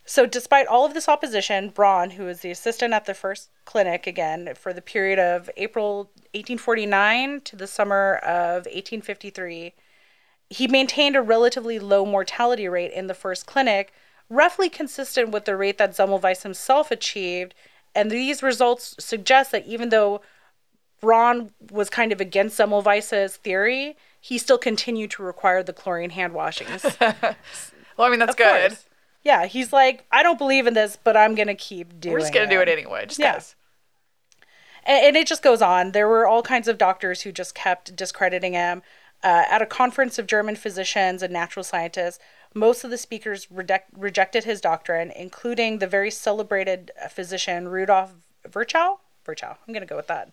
[0.08, 4.06] So despite all of this opposition, Braun, who was the assistant at the first clinic
[4.06, 9.74] again for the period of April 1849 to the summer of 1853,
[10.50, 13.92] he maintained a relatively low mortality rate in the first clinic,
[14.28, 17.54] roughly consistent with the rate that Semmelweis himself achieved.
[17.94, 20.20] And these results suggest that even though
[21.00, 26.32] Braun was kind of against Semmelweis's theory, he still continued to require the chlorine hand
[26.34, 26.84] washings.
[27.96, 28.70] Well, I mean, that's Of good.
[28.70, 28.84] course.
[29.24, 32.12] Yeah, he's like, I don't believe in this, but I'm gonna keep doing.
[32.12, 33.40] We're just going to do it anyway, just Yeah.
[34.84, 35.92] and, and it just goes on.
[35.92, 38.82] There were all kinds of doctors who just kept discrediting him.
[39.22, 42.18] Uh, at a conference of German physicians and natural scientists,
[42.54, 48.14] most of the speakers reject, rejected his doctrine, including the very celebrated uh, physician Rudolf
[48.46, 49.00] Virchow.
[49.24, 50.32] Virchow, I'm going to go with that.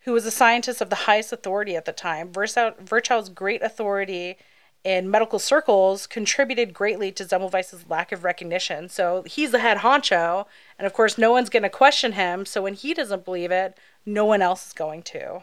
[0.00, 2.32] Who was a scientist of the highest authority at the time.
[2.32, 4.36] Virchow, Virchow's great authority
[4.82, 8.88] in medical circles contributed greatly to Semmelweis's lack of recognition.
[8.88, 10.46] So he's the head honcho,
[10.78, 12.46] and of course, no one's going to question him.
[12.46, 15.42] So when he doesn't believe it, no one else is going to.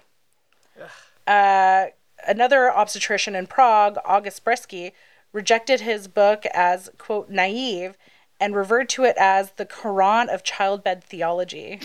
[1.28, 1.88] Uh,
[2.26, 4.94] another obstetrician in Prague, August Breisky,
[5.34, 7.98] rejected his book as, quote, naive
[8.40, 11.82] and referred to it as the Quran of childbed theology.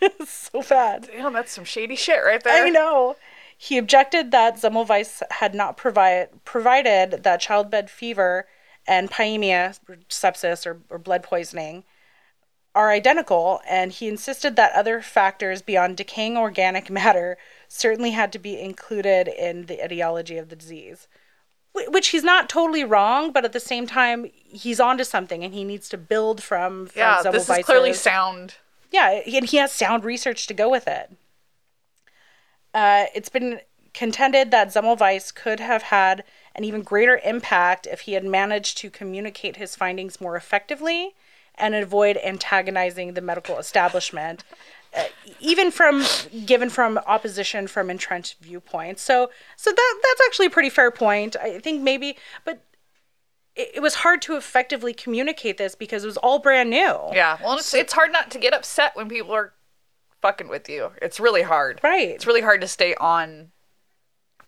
[0.26, 1.08] so bad.
[1.12, 2.66] Damn, that's some shady shit right there.
[2.66, 3.16] I know.
[3.56, 8.46] He objected that Semmelweis had not provide, provided that childbed fever
[8.86, 9.74] and pyemia,
[10.08, 11.84] sepsis, or, or blood poisoning
[12.74, 18.38] are identical, and he insisted that other factors beyond decaying organic matter certainly had to
[18.38, 21.08] be included in the etiology of the disease.
[21.74, 25.62] Which he's not totally wrong, but at the same time, he's onto something, and he
[25.62, 28.54] needs to build from, from Yeah, this is clearly sound.
[28.90, 31.12] yeah, and he has sound research to go with it.
[32.72, 33.60] Uh, it's been
[33.92, 36.24] contended that Semmelweis could have had
[36.54, 41.14] an even greater impact if he had managed to communicate his findings more effectively
[41.54, 44.44] and avoid antagonizing the medical establishment,
[44.96, 45.04] Uh,
[45.40, 46.04] even from
[46.46, 49.02] given from opposition from entrenched viewpoints.
[49.02, 51.36] So, so that that's actually a pretty fair point.
[51.36, 52.62] I think maybe, but
[53.54, 56.98] it, it was hard to effectively communicate this because it was all brand new.
[57.12, 59.52] Yeah, well, it's, it's hard not to get upset when people are
[60.22, 60.92] fucking with you.
[61.02, 61.80] It's really hard.
[61.82, 62.08] Right.
[62.08, 63.50] It's really hard to stay on.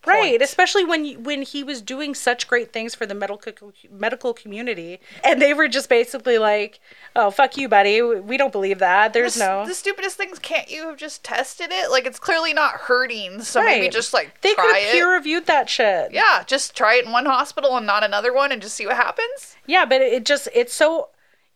[0.09, 0.43] Right, point.
[0.43, 3.43] especially when you- when he was doing such great things for the medical
[3.91, 6.81] medical community, and they were just basically like,
[7.15, 8.01] "Oh, fuck you, buddy.
[8.03, 9.13] We don't believe that.
[9.13, 10.39] There's The, no." the stupidest things.
[10.39, 11.91] Can't you have just tested it?
[11.91, 15.69] Like it's clearly not hurting, so maybe just like they could have peer reviewed that
[15.69, 16.13] shit.
[16.13, 18.97] yeah, just try it in one hospital and not another one, and just see what
[18.97, 19.57] happens.
[19.67, 21.11] Yeah, but it just it's so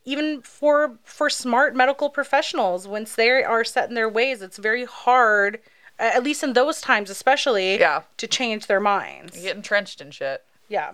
[0.05, 4.85] even for for smart medical professionals once they are set in their ways, it's very
[4.85, 5.61] hard.
[5.99, 8.03] At least in those times, especially, Yeah.
[8.17, 9.37] to change their minds.
[9.37, 10.45] You get entrenched in shit.
[10.69, 10.93] Yeah.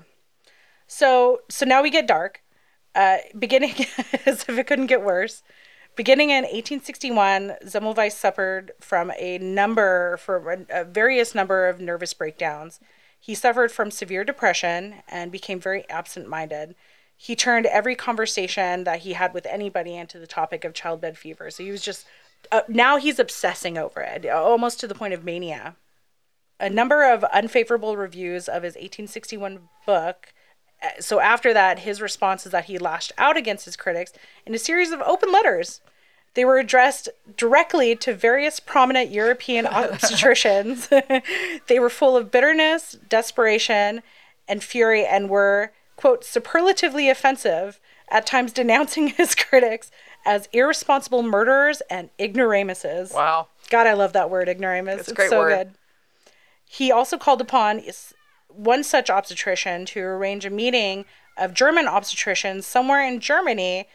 [0.86, 2.42] So so now we get dark.
[2.94, 3.74] Uh, beginning
[4.26, 5.42] as if it couldn't get worse.
[5.94, 12.14] Beginning in 1861, Semmelweis suffered from a number for a, a various number of nervous
[12.14, 12.80] breakdowns.
[13.18, 16.76] He suffered from severe depression and became very absent-minded.
[17.16, 21.50] He turned every conversation that he had with anybody into the topic of childbed fever.
[21.50, 22.06] So he was just
[22.50, 25.76] uh, now he's obsessing over it, almost to the point of mania
[26.60, 30.32] a number of unfavorable reviews of his 1861 book.
[30.82, 34.12] Uh, So after that, his response is that he lashed out against his critics
[34.46, 35.80] in a series of open letters.
[36.34, 40.88] They were addressed directly to various prominent European obstetricians.
[41.66, 44.02] they were full of bitterness, desperation,
[44.48, 49.90] and fury, and were, quote, superlatively offensive, at times denouncing his critics
[50.24, 53.12] as irresponsible murderers and ignoramuses.
[53.12, 53.48] Wow.
[53.70, 55.00] God, I love that word, ignoramus.
[55.00, 55.56] It's, a great so word.
[55.56, 55.74] good.
[56.64, 57.82] He also called upon
[58.48, 61.04] one such obstetrician to arrange a meeting
[61.36, 63.88] of German obstetricians somewhere in Germany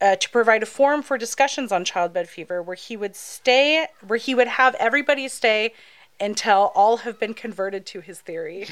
[0.00, 4.18] uh, to provide a forum for discussions on childbed fever, where he would stay, where
[4.18, 5.72] he would have everybody stay
[6.20, 8.66] until all have been converted to his theory.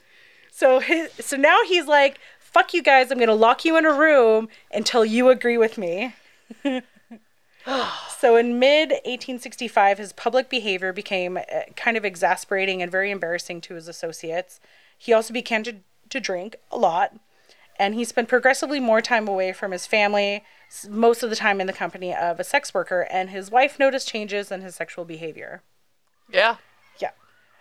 [0.50, 3.10] so his, so now he's like, "Fuck you guys!
[3.10, 6.14] I'm gonna lock you in a room until you agree with me."
[8.24, 11.42] So in mid 1865, his public behavior became uh,
[11.76, 14.60] kind of exasperating and very embarrassing to his associates.
[14.96, 15.76] He also began to,
[16.08, 17.14] to drink a lot,
[17.78, 20.42] and he spent progressively more time away from his family,
[20.88, 24.08] most of the time in the company of a sex worker, and his wife noticed
[24.08, 25.62] changes in his sexual behavior.
[26.32, 26.56] Yeah.
[26.98, 27.10] Yeah.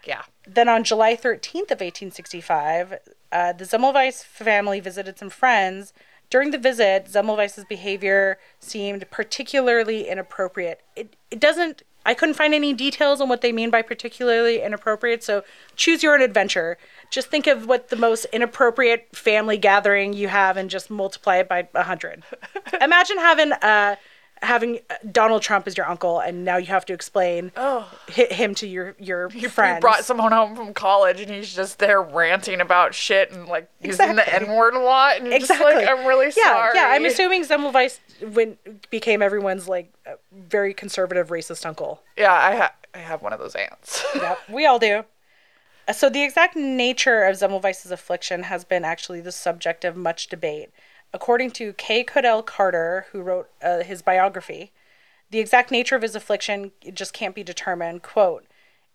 [0.05, 0.21] Yeah.
[0.47, 2.99] Then on July 13th of 1865,
[3.33, 5.91] uh, the Semmelweis family visited some friends.
[6.29, 10.81] During the visit, Semmelweis's behavior seemed particularly inappropriate.
[10.95, 15.23] It, it doesn't, I couldn't find any details on what they mean by particularly inappropriate,
[15.23, 15.43] so
[15.75, 16.77] choose your own adventure.
[17.11, 21.47] Just think of what the most inappropriate family gathering you have and just multiply it
[21.47, 22.23] by 100.
[22.81, 23.95] Imagine having uh,
[24.43, 24.79] having
[25.11, 28.95] Donald Trump as your uncle, and now you have to explain hi- him to your
[28.99, 29.81] your You friends.
[29.81, 34.15] brought someone home from college and he's just there ranting about shit and like using
[34.15, 35.17] the N word a lot.
[35.17, 35.71] And exactly.
[35.73, 36.71] just like, I'm really yeah, sorry.
[36.75, 37.99] Yeah, I'm assuming Semmelweis
[38.33, 38.57] when
[38.91, 42.01] became everyone's like uh, very conservative racist uncle.
[42.17, 44.03] Yeah, I, ha- I have one of those aunts.
[44.15, 45.03] Yep, we all do.
[45.87, 50.27] Uh, So the exact nature of Semmelweis's affliction has been actually the subject of much
[50.27, 50.69] debate.
[51.13, 52.03] According to K.
[52.03, 54.71] Codell Carter, who wrote uh, his biography,
[55.29, 58.01] the exact nature of his affliction just can't be determined.
[58.03, 58.45] Quote,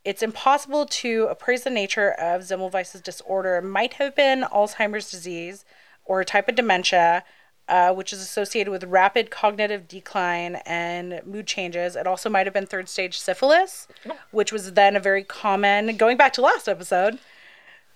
[0.05, 3.57] it's impossible to appraise the nature of Semmelweis's disorder.
[3.57, 5.65] It might have been Alzheimer's disease
[6.05, 7.25] or a type of dementia,
[7.69, 11.97] uh, which is associated with rapid cognitive decline and mood changes.
[11.97, 13.87] It also might have been third stage syphilis,
[14.31, 17.19] which was then a very common, going back to last episode,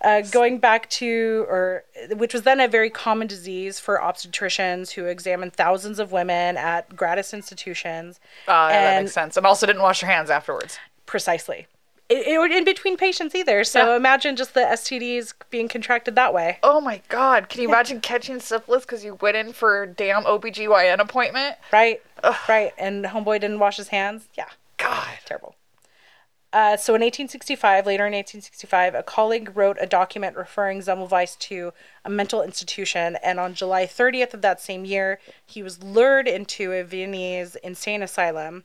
[0.03, 1.85] uh, going back to, or
[2.17, 6.95] which was then a very common disease for obstetricians who examined thousands of women at
[6.97, 8.21] gratis institutions.
[8.49, 9.37] Uh, yeah, that makes sense.
[9.37, 10.79] And also didn't wash your hands afterwards.
[11.07, 11.67] Precisely.
[12.09, 13.65] It, it, in between patients either.
[13.65, 13.97] So Yeah.
[13.97, 16.59] imagine just the STDs being contracted that way.
[16.62, 20.25] Oh my god, can you imagine catching syphilis because you went in for a damn
[20.25, 21.57] OBGYN appointment?
[21.73, 22.03] Right?
[22.49, 22.73] Right.
[22.77, 24.29] And homeboy didn't wash his hands.
[24.35, 24.49] Yeah.
[24.77, 25.09] God.
[25.25, 25.55] Terrible.
[26.53, 31.73] Uh, so in 1865, later in 1865, a colleague wrote a document referring Semmelweis to
[32.05, 36.73] a mental institution, and on July 30th of that same year, he was lured into
[36.73, 38.65] a Viennese insane asylum.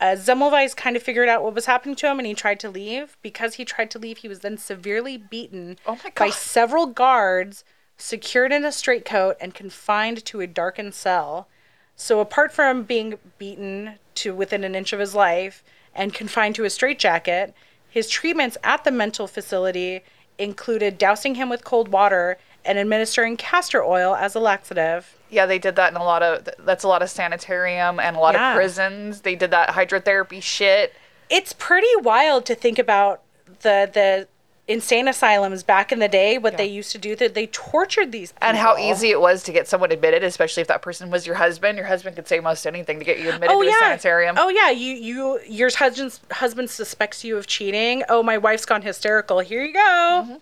[0.00, 2.70] Uh, Semmelweis kind of figured out what was happening to him, and he tried to
[2.70, 3.18] leave.
[3.20, 7.62] Because he tried to leave, he was then severely beaten Oh by several guards,
[7.98, 11.48] secured in a straitcoat, and confined to a darkened cell.
[11.94, 15.62] So apart from being beaten to within an inch of his life
[15.98, 17.52] and confined to a straitjacket,
[17.90, 20.00] his treatments at the mental facility
[20.38, 25.14] included dousing him with cold water and administering castor oil as a laxative.
[25.28, 28.20] Yeah, they did that in a lot of that's a lot of sanitarium and a
[28.20, 28.50] lot Yeah.
[28.52, 29.22] of prisons.
[29.22, 30.94] They did that hydrotherapy shit.
[31.28, 33.20] It's pretty wild to think about
[33.60, 34.28] the the
[34.68, 38.32] insane asylums back in the day what they used to do that they tortured these
[38.32, 38.48] people.
[38.48, 41.36] And how easy it was to get someone admitted, especially if that person was your
[41.36, 41.78] husband.
[41.78, 43.78] Your husband could say most anything to get you admitted Oh to a yeah.
[43.80, 44.36] sanitarium.
[44.38, 48.04] Oh yeah, you you your husband's husband suspects you of cheating.
[48.08, 49.40] Oh, my wife's gone hysterical.
[49.40, 49.80] Here you go.
[49.80, 50.34] Mm-hmm.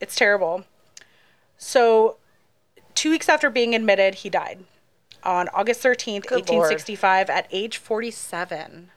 [0.00, 0.64] It's terrible.
[1.56, 2.16] So,
[2.94, 4.64] 2 weeks after being admitted, he died
[5.22, 8.90] on August 13th, Good 1865 at age 47.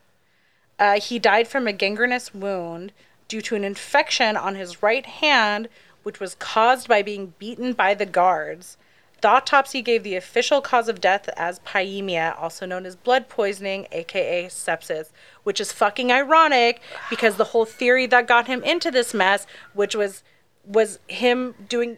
[0.79, 2.91] Uh, he died from a gangrenous wound
[3.27, 5.67] due to an infection on his right hand,
[6.03, 8.77] which was caused by being beaten by the guards.
[9.21, 13.87] The autopsy gave the official cause of death as pyemia, also known as blood poisoning,
[13.91, 15.09] aka sepsis,
[15.43, 19.95] which is fucking ironic because the whole theory that got him into this mess, which
[19.95, 20.23] was
[20.63, 21.97] was him doing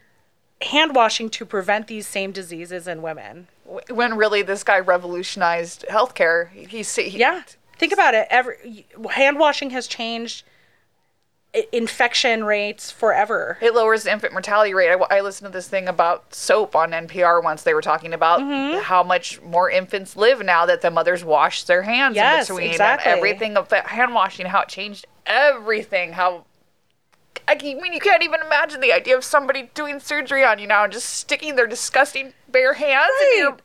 [0.61, 3.47] hand washing to prevent these same diseases in women.
[3.89, 6.51] When really this guy revolutionized healthcare.
[6.51, 7.43] He, he, he Yeah.
[7.77, 8.27] Think about it.
[8.29, 10.43] Every hand washing has changed
[11.71, 13.57] infection rates forever.
[13.61, 14.89] It lowers the infant mortality rate.
[14.91, 17.63] I, I listened to this thing about soap on NPR once.
[17.63, 18.81] They were talking about Mm-hmm.
[18.83, 22.71] how much more infants live now that the mothers wash their hands Yes, in between.
[22.71, 23.11] exactly.
[23.11, 26.13] And everything of that hand washing, how it changed everything.
[26.13, 26.45] How
[27.47, 30.83] I mean, you can't even imagine the idea of somebody doing surgery on you now
[30.83, 33.57] and just sticking their disgusting bare hands in your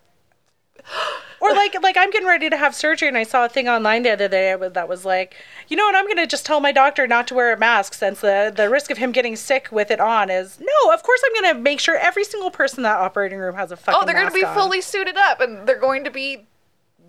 [1.40, 4.02] Or like like I'm getting ready to have surgery, and I saw a thing online
[4.02, 5.36] the other day that was like,
[5.68, 5.94] you know what?
[5.94, 8.90] I'm gonna just tell my doctor not to wear a mask since the the risk
[8.90, 10.92] of him getting sick with it on is no.
[10.94, 13.74] Of course, I'm gonna make sure every single person in that operating room has a
[13.74, 14.00] oh, fucking.
[14.00, 14.54] Oh, they're going to be on.
[14.54, 16.46] fully suited up and they're going to be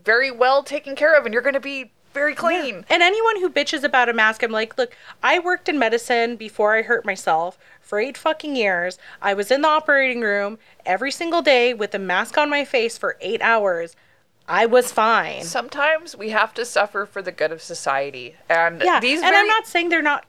[0.04, 2.86] very well taken care of and you're going to be very clean.
[2.90, 6.76] And anyone who bitches about a mask, I'm like, look, I worked in medicine before
[6.76, 8.98] I hurt myself for eight fucking years.
[9.22, 12.98] I was in the operating room every single day with a mask on my face
[12.98, 13.96] for eight hours.
[14.48, 15.44] I was fine.
[15.44, 18.36] Sometimes we have to suffer for the good of society.
[18.50, 20.26] And Yeah, these and very, I'm not saying they're not.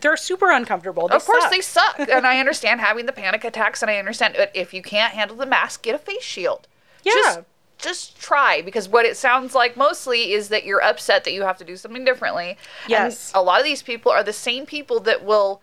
[0.00, 1.08] They're super uncomfortable.
[1.08, 1.50] They Of course, suck.
[1.50, 1.98] they suck.
[1.98, 5.36] and I understand having the panic attacks, and I understand but if you can't handle
[5.36, 6.68] the mask, get a face shield.
[7.02, 7.12] Yeah.
[7.14, 7.40] Just,
[7.78, 11.58] just try because what it sounds like mostly is that you're upset that you have
[11.58, 12.56] to do something differently.
[12.86, 13.32] Yes.
[13.34, 15.60] And a lot of these people are the same people that will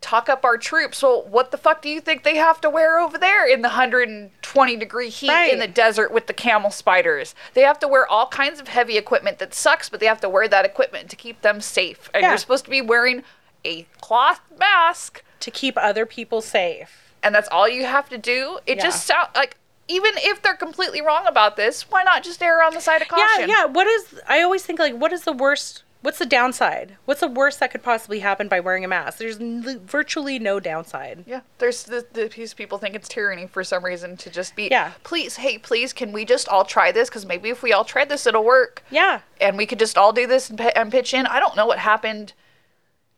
[0.00, 1.02] talk up our troops.
[1.02, 3.68] Well, what the fuck do you think they have to wear over there in the
[3.70, 5.52] 120 degree heat Right.
[5.52, 7.34] in the desert with the camel spiders?
[7.54, 10.28] They have to wear all kinds of heavy equipment that sucks, but they have to
[10.28, 12.10] wear that equipment to keep them safe.
[12.14, 12.28] And Yeah.
[12.30, 13.24] you're supposed to be wearing
[13.64, 17.02] a cloth mask, to keep other people safe.
[17.22, 18.60] and that's all you have to do.
[18.66, 19.56] It just sounds like
[19.88, 23.08] even if they're completely wrong about this, why not just err on the side of
[23.08, 23.48] caution?
[23.48, 23.64] Yeah, yeah.
[23.64, 24.20] What is?
[24.28, 25.82] I always think like, what is the worst?
[26.06, 26.98] What's the downside?
[27.04, 29.18] What's the worst that could possibly happen by wearing a mask?
[29.18, 31.24] There's n- virtually no downside.
[31.26, 34.68] Yeah, there's the, the these people think it's tyranny for some reason to just be.
[34.70, 34.92] Yeah.
[35.02, 37.08] Please, hey, please, can we just all try this?
[37.08, 38.84] Because maybe if we all try this, it'll work.
[38.88, 39.22] Yeah.
[39.40, 41.26] And we could just all do this and, p- and pitch in.
[41.26, 42.34] I don't know what happened.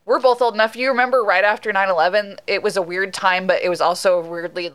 [0.05, 0.75] We're both old enough.
[0.75, 4.27] You remember right after 9 11, it was a weird time, but it was also
[4.27, 4.71] weirdly,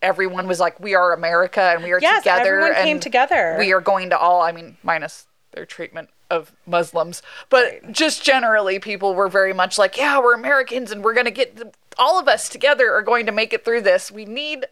[0.00, 2.46] everyone was like, we are America and we are Yes, together.
[2.60, 3.56] everyone and came together.
[3.58, 8.78] We are going to all, I mean, minus their treatment of Muslims, but just generally,
[8.78, 12.18] people were very much like, yeah, we're Americans and we're going to get the, all
[12.18, 14.10] of us together are going to make it through this.
[14.10, 14.66] We need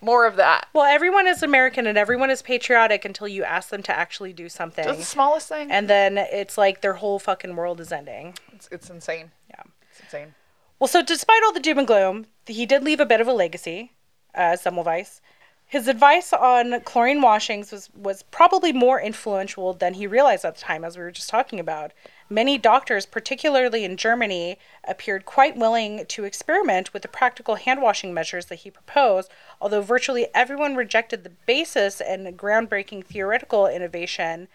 [0.00, 0.68] more of that.
[0.72, 4.48] Well, everyone is American and everyone is patriotic until you ask them to actually do
[4.48, 4.84] something.
[4.84, 5.70] That's the smallest thing.
[5.70, 8.34] And then it's like their whole fucking world is ending.
[8.52, 9.30] it's, it's insane.
[9.50, 9.62] Yeah.
[9.90, 10.34] It's insane.
[10.78, 13.32] Well, so despite all the doom and gloom, he did leave a bit of a
[13.32, 13.92] legacy,
[14.34, 15.20] uh, Semmelweis.
[15.66, 20.60] His advice on chlorine washings was, was probably more influential than he realized at the
[20.60, 21.92] time, as we were just talking about.
[22.30, 28.14] Many doctors, particularly in Germany, appeared quite willing to experiment with the practical hand washing
[28.14, 34.48] measures that he proposed, although virtually everyone rejected the basis and groundbreaking theoretical innovation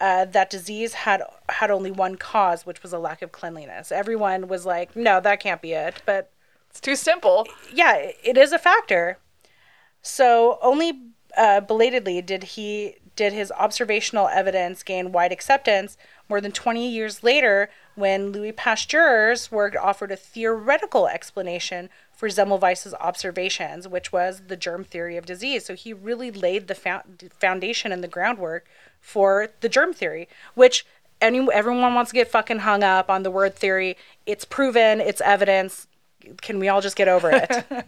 [0.00, 3.90] uh, that disease had had only one cause, which was a lack of cleanliness.
[3.90, 6.30] Everyone was like, "No, that can't be it." But
[6.70, 7.46] It's too simple.
[7.72, 9.18] yeah, it is a factor.
[10.06, 11.00] So only
[11.36, 15.96] uh, belatedly did he did his observational evidence gain wide acceptance.
[16.28, 22.94] More than 20 years later, when Louis Pasteur's work offered a theoretical explanation for Semmelweis's
[22.94, 25.64] observations, which was the germ theory of disease.
[25.64, 28.66] So he really laid the fou- foundation and the groundwork
[29.00, 30.86] for the germ theory, which
[31.20, 33.96] any, everyone wants to get fucking hung up on the word theory.
[34.24, 35.88] It's proven, it's evidence.
[36.42, 37.64] Can we all just get over it?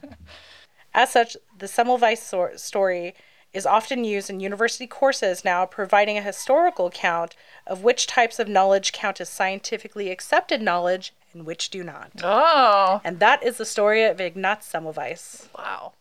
[0.98, 3.14] As such, the Semmelweis story
[3.52, 7.36] is often used in university courses now, providing a historical account
[7.68, 12.10] of which types of knowledge count as scientifically accepted knowledge and which do not.
[12.24, 15.46] Oh, And that is the story of Ignaz Semmelweis.
[15.56, 15.92] wow.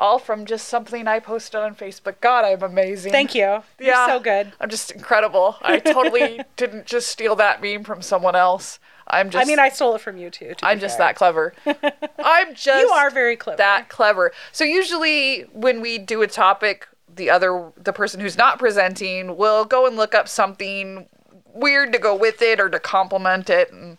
[0.00, 2.20] All from just something I posted on Facebook.
[2.20, 3.12] God, I'm amazing.
[3.12, 3.62] Thank you.
[3.78, 4.52] You're so good.
[4.60, 5.56] I'm just incredible.
[5.62, 8.80] I totally didn't just steal that meme from someone else.
[9.08, 10.54] I'm just I mean, I stole it from you too.
[10.54, 11.06] to I'm just fair.
[11.08, 11.54] that clever.
[12.18, 13.56] I'm just You are very clever.
[13.58, 14.32] that clever.
[14.52, 19.64] So usually when we do a topic, the other the person who's not presenting will
[19.64, 21.08] go and look up something
[21.54, 23.96] weird to go with it or to complement it and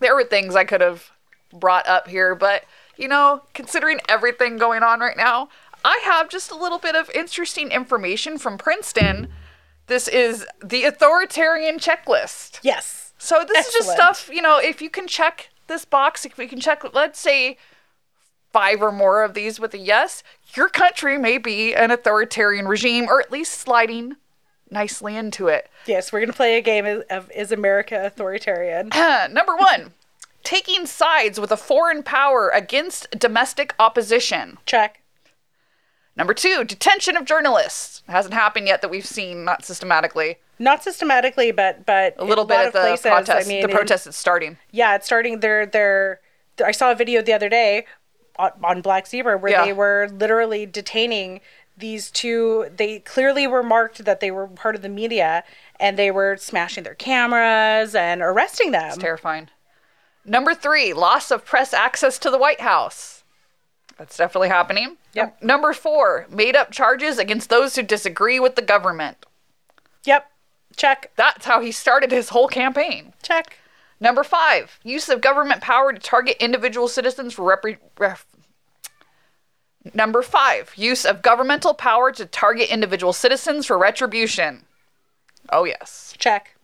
[0.00, 1.10] there were things I could have
[1.52, 2.64] brought up here, but
[2.96, 5.48] you know, considering everything going on right now,
[5.84, 9.28] I have just a little bit of interesting information from Princeton.
[9.86, 12.58] This is the authoritarian checklist.
[12.62, 13.01] Yes.
[13.22, 16.48] So this is just stuff, you know, if you can check this box, if we
[16.48, 17.56] can check, let's say
[18.52, 20.24] five or more of these with a yes,
[20.56, 24.16] your country may be an authoritarian regime or at least sliding
[24.72, 25.70] nicely into it.
[25.86, 28.88] Yes, we're going to play a game of, of Is America Authoritarian?
[29.30, 29.92] Number one,
[30.42, 34.58] taking sides with a foreign power against domestic opposition.
[34.66, 35.00] Check.
[36.16, 38.02] Number two, detention of journalists.
[38.06, 40.36] It hasn't happened yet that we've seen, not systematically.
[40.58, 43.46] Not systematically, but but A little bit lot at of the places, protest.
[43.46, 44.58] I mean, the protest is starting.
[44.70, 45.40] yeah, it's starting.
[45.40, 46.20] They're they're.
[46.64, 47.86] I saw a video the other day
[48.38, 49.64] on, Black Zebra where Yeah.
[49.64, 51.40] they were literally detaining
[51.76, 52.66] these two.
[52.76, 55.44] They clearly were marked that they were part of the media,
[55.80, 58.88] and they were smashing their cameras and arresting them.
[58.88, 59.48] It's terrifying.
[60.24, 63.21] Number three, loss of press access to the White House.
[63.98, 64.96] That's definitely happening.
[65.14, 65.38] Yep.
[65.40, 69.24] Num- Number four, made up charges against those who disagree with the government.
[70.04, 70.30] Yep.
[70.76, 71.12] Check.
[71.16, 73.12] That's how he started his whole campaign.
[73.22, 73.58] Check.
[74.00, 78.26] Number five, use of government power to target individual citizens for repre- ref-
[79.94, 84.64] Number five, use of governmental power to target individual citizens for retribution.
[85.50, 86.14] Oh, yes.
[86.18, 86.56] Check.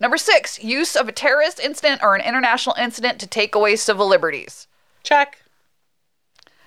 [0.00, 4.08] Number six, use of a terrorist incident or an international incident to take away civil
[4.08, 4.66] liberties.
[5.04, 5.38] Check.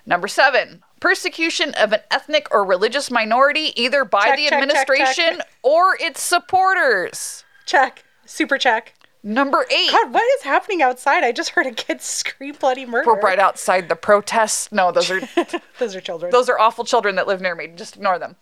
[0.08, 5.36] Number seven, persecution of an ethnic or religious minority either by Check, the check, administration
[5.36, 5.48] check.
[5.62, 7.44] or its supporters.
[7.66, 8.04] Check.
[8.24, 8.94] Super check.
[9.22, 11.24] Number eight, God, what is happening outside?
[11.24, 13.06] I just heard a kid scream bloody murder.
[13.06, 14.72] we're right outside the protests.
[14.72, 15.20] No, those are
[15.78, 16.32] Those are children.
[16.32, 17.66] those are awful children that live near me.
[17.76, 18.36] Just ignore them.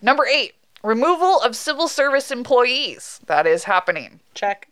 [0.00, 0.54] Number eight,
[0.84, 3.18] removal of civil service employees.
[3.26, 4.20] That is happening.
[4.34, 4.68] check.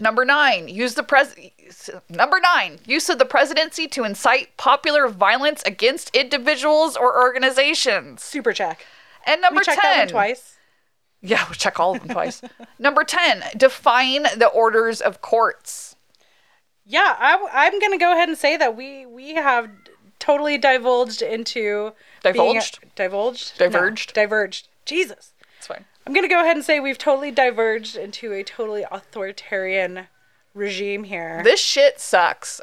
[0.00, 1.34] Number nine, use the pres.
[2.08, 8.22] Number nine, use of the presidency to incite popular violence against individuals or organizations.
[8.22, 8.84] Super check.
[9.26, 10.56] And number we checked ten, that one twice.
[11.20, 12.40] Yeah, we check all of them twice.
[12.78, 15.96] number ten, define the orders of courts.
[16.86, 19.68] Yeah, I, am going to go ahead and say that we we have
[20.18, 21.92] totally divulged into
[22.22, 22.78] being Divulged?
[22.96, 24.14] divulged, No, Diverged?
[24.14, 24.68] diverged.
[24.86, 25.84] Jesus, It's fine.
[26.08, 30.06] I'm going to go ahead and say we've totally diverged into a totally authoritarian
[30.54, 31.42] regime here.
[31.44, 32.62] This shit sucks.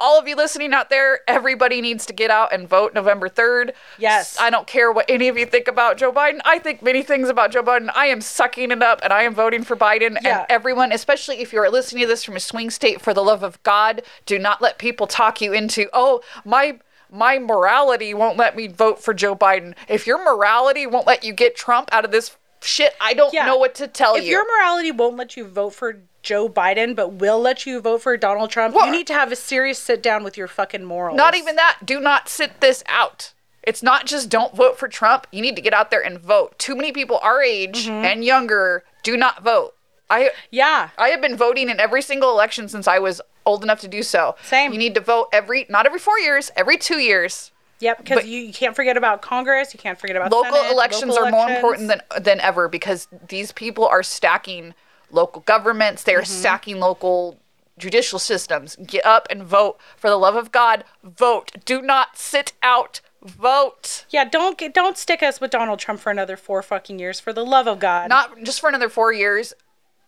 [0.00, 3.70] All of you listening out there, everybody needs to get out and vote November 3rd.
[4.00, 4.36] Yes.
[4.40, 6.40] I don't care what any of you think about Joe Biden.
[6.44, 7.88] I think many things about Joe Biden.
[7.94, 10.16] I am sucking it up and I am voting for Biden.
[10.20, 10.40] Yeah.
[10.40, 13.44] And everyone, especially if you're listening to this from a swing state, for the love
[13.44, 16.80] of God, do not let people talk you into, oh, my.
[17.12, 19.74] My morality won't let me vote for Joe Biden.
[19.88, 23.46] If your morality won't let you get Trump out of this shit, I don't Yeah.
[23.46, 24.28] know what to tell if you.
[24.28, 28.02] If your morality won't let you vote for Joe Biden, but will let you vote
[28.02, 28.86] for Donald Trump, What?
[28.86, 31.16] you need to have a serious sit down with your fucking morals.
[31.16, 31.78] Not even that.
[31.84, 33.32] Do not sit this out.
[33.62, 35.26] It's not just don't vote for Trump.
[35.30, 36.58] You need to get out there and vote.
[36.58, 38.04] Too many people our age Mm-hmm.
[38.04, 39.74] and younger do not vote.
[40.08, 40.88] I Yeah.
[40.98, 44.02] I have been voting in every single election since I was old enough to do
[44.02, 44.34] so.
[44.42, 44.72] Same.
[44.72, 47.52] You need to vote every not every 4 years, every 2 years.
[47.80, 49.72] Yep, because you, you can't forget about Congress.
[49.74, 53.08] You can't forget about Local Senate, elections local are more important than than ever because
[53.28, 54.74] these people are stacking
[55.10, 56.02] local governments.
[56.02, 56.40] They are Mm-hmm.
[56.40, 57.38] stacking local
[57.78, 58.76] judicial systems.
[58.86, 59.78] Get up and vote.
[59.96, 61.52] For the love of God, vote.
[61.64, 63.00] Do not sit out.
[63.22, 64.04] Vote.
[64.10, 67.20] Yeah, don't get, don't stick us with Donald Trump for another four fucking years.
[67.20, 68.08] For the love of God.
[68.08, 69.52] not just for another four years.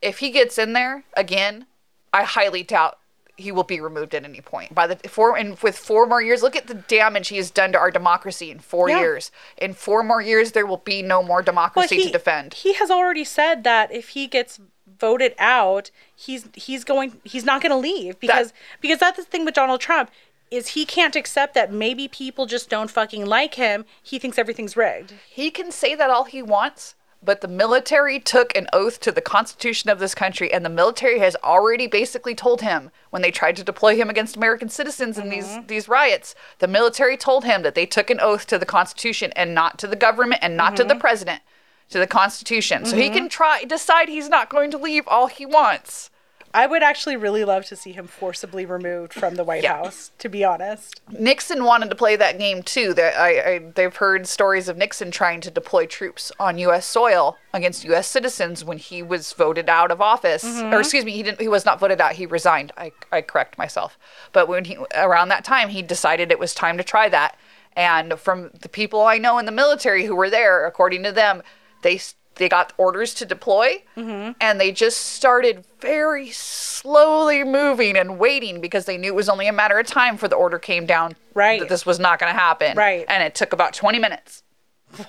[0.00, 1.66] If he gets in there again,
[2.12, 2.98] I highly doubt
[3.42, 4.74] he will be removed at any point.
[4.74, 7.72] By the four and with four more years, look at the damage he has done
[7.72, 9.00] to our democracy in four Yeah.
[9.00, 9.30] years.
[9.58, 12.54] In four more years, there will be no more Well, democracy he, to defend.
[12.54, 14.58] He has already said that if he gets
[14.98, 19.44] voted out, he's he's going he's not going to leave because because that's the thing
[19.44, 20.10] with Donald Trump
[20.50, 23.84] is he can't accept that maybe people just don't fucking like him.
[24.02, 25.14] He thinks everything's rigged.
[25.28, 29.20] He can say that all he wants, but the military took an oath to the
[29.20, 33.56] Constitution of this country, and the military has already basically told him when they tried
[33.56, 35.66] to deploy him against American citizens in these mm-hmm.
[35.66, 39.54] these riots, the military told him that they took an oath to the Constitution and
[39.54, 41.00] not to the government and not to the mm-hmm.
[41.00, 41.42] president,
[41.90, 42.84] to the Constitution.
[42.84, 43.14] So he mm-hmm.
[43.14, 46.10] can try decide he's not going to leave all he wants.
[46.54, 49.78] I would actually really love to see him forcibly removed from the White Yeah.
[49.78, 51.00] House, to be honest.
[51.10, 52.92] Nixon wanted to play that game too.
[52.94, 56.86] That I, I they've heard stories of Nixon trying to deploy troops on U.S.
[56.86, 58.06] soil against U.S.
[58.06, 60.44] citizens when he was voted out of office.
[60.44, 60.80] Or mm-hmm.
[60.80, 61.40] excuse me, he didn't.
[61.40, 62.12] He was not voted out.
[62.12, 62.72] He resigned.
[62.76, 63.98] I I correct myself.
[64.32, 67.36] But when he around that time, he decided it was time to try that.
[67.74, 71.42] And from the people I know in the military who were there, according to them,
[71.82, 71.98] they
[72.36, 78.84] they got orders to deploy, and they just started very slowly moving and waiting because
[78.86, 81.60] they knew it was only a matter of time for the order came down Right.
[81.60, 82.76] that this was not going to happen.
[82.76, 83.04] Right.
[83.08, 84.42] And it took about 20 minutes.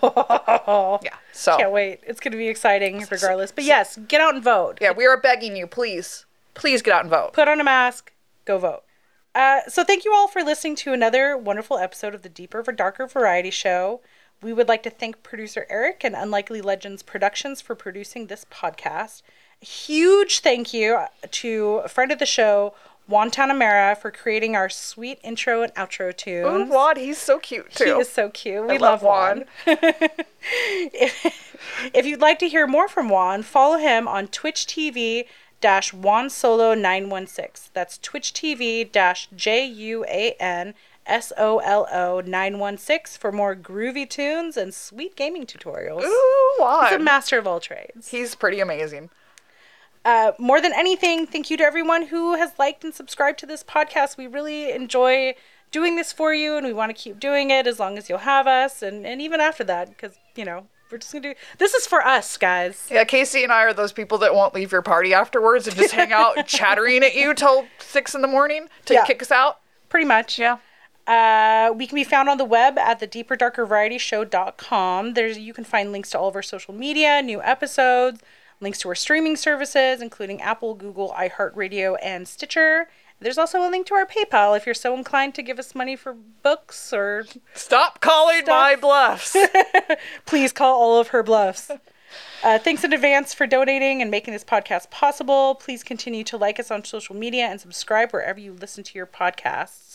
[0.02, 1.16] Oh, Yeah.
[1.32, 2.00] So, can't wait.
[2.06, 3.52] It's going to be exciting regardless.
[3.52, 4.78] But yes, get out and vote.
[4.82, 7.34] yeah, we are begging you, please, please get out and vote.
[7.34, 8.12] Put on a mask,
[8.46, 8.84] go vote.
[9.36, 12.72] Uh, so thank you all for listening to another wonderful episode of the Deeper for
[12.72, 14.02] Darker Variety Show.
[14.44, 19.22] We would like to thank producer Eric and Unlikely Legends Productions for producing this podcast.
[19.62, 21.00] A huge thank you
[21.32, 22.74] to a friend of the show,
[23.08, 26.46] Juan Tanamera, for creating our sweet intro and outro tunes.
[26.46, 27.86] Oh, Juan, he's so cute too.
[27.86, 28.68] He is so cute.
[28.68, 29.46] We love love, Juan.
[29.66, 31.60] if,
[31.94, 35.26] if you'd like to hear more from Juan, follow him on Twitch TV
[35.62, 37.72] dash Juan Solo 916.
[37.74, 40.74] That's Twitch TV dash J U A N
[41.06, 46.04] S O L O 916 for more groovy tunes and sweet gaming tutorials.
[46.04, 46.86] Ooh, Juan.
[46.86, 48.10] He's a master of all trades.
[48.10, 49.10] he's pretty amazing.
[50.06, 53.64] Uh, more than anything, thank you to everyone who has liked and subscribed to this
[53.64, 54.18] podcast.
[54.18, 55.36] We really enjoy
[55.72, 58.18] doing this for you, and we want to keep doing it as long as you'll
[58.20, 61.74] have us, and, and even after that, because, you know, we're just gonna do this
[61.74, 62.88] is for us, guys.
[62.92, 65.94] Yeah, Casey and I are those people that won't leave your party afterwards and just
[65.94, 69.02] hang out chattering at you till six in the morning till Yeah.
[69.02, 69.60] you kick us out.
[69.90, 70.38] Pretty much.
[70.38, 70.58] Yeah.
[71.06, 75.14] Uh, we can be found on the web at the deeper darker variety show.com.
[75.14, 78.22] There's you can find links to all of our social media, new episodes,
[78.62, 82.88] links to our streaming services, including Apple, Google, iHeartRadio, and Stitcher.
[83.20, 85.96] There's also a link to our PayPal if you're so inclined to give us money
[85.96, 89.36] for books or Stop calling my bluffs.
[90.26, 91.72] please call all of her bluffs.
[92.44, 95.56] Uh, thanks in advance for donating and making this podcast possible.
[95.56, 99.08] Please continue to like us on social media and subscribe wherever you listen to your
[99.08, 99.93] podcasts.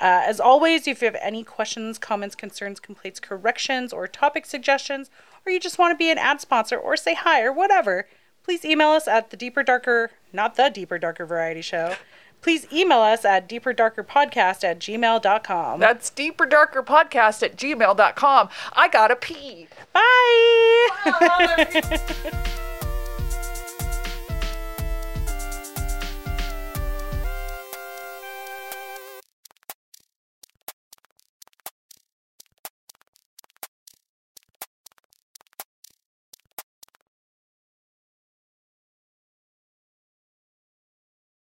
[0.00, 5.10] Uh, as always, if you have any questions, comments, concerns, complaints, corrections, or topic suggestions,
[5.44, 8.08] or you just want to be an ad sponsor or say hi or whatever,
[8.42, 11.94] please email us at the Deeper Darker, not the Deeper Darker Variety Show.
[12.42, 15.80] Please email us at deeperdarkerpodcast at gmail.com.
[15.80, 18.48] That's deeper darker podcast at gmail.com.
[18.72, 19.68] I gotta pee.
[19.92, 20.88] Bye!
[21.04, 22.60] Bye.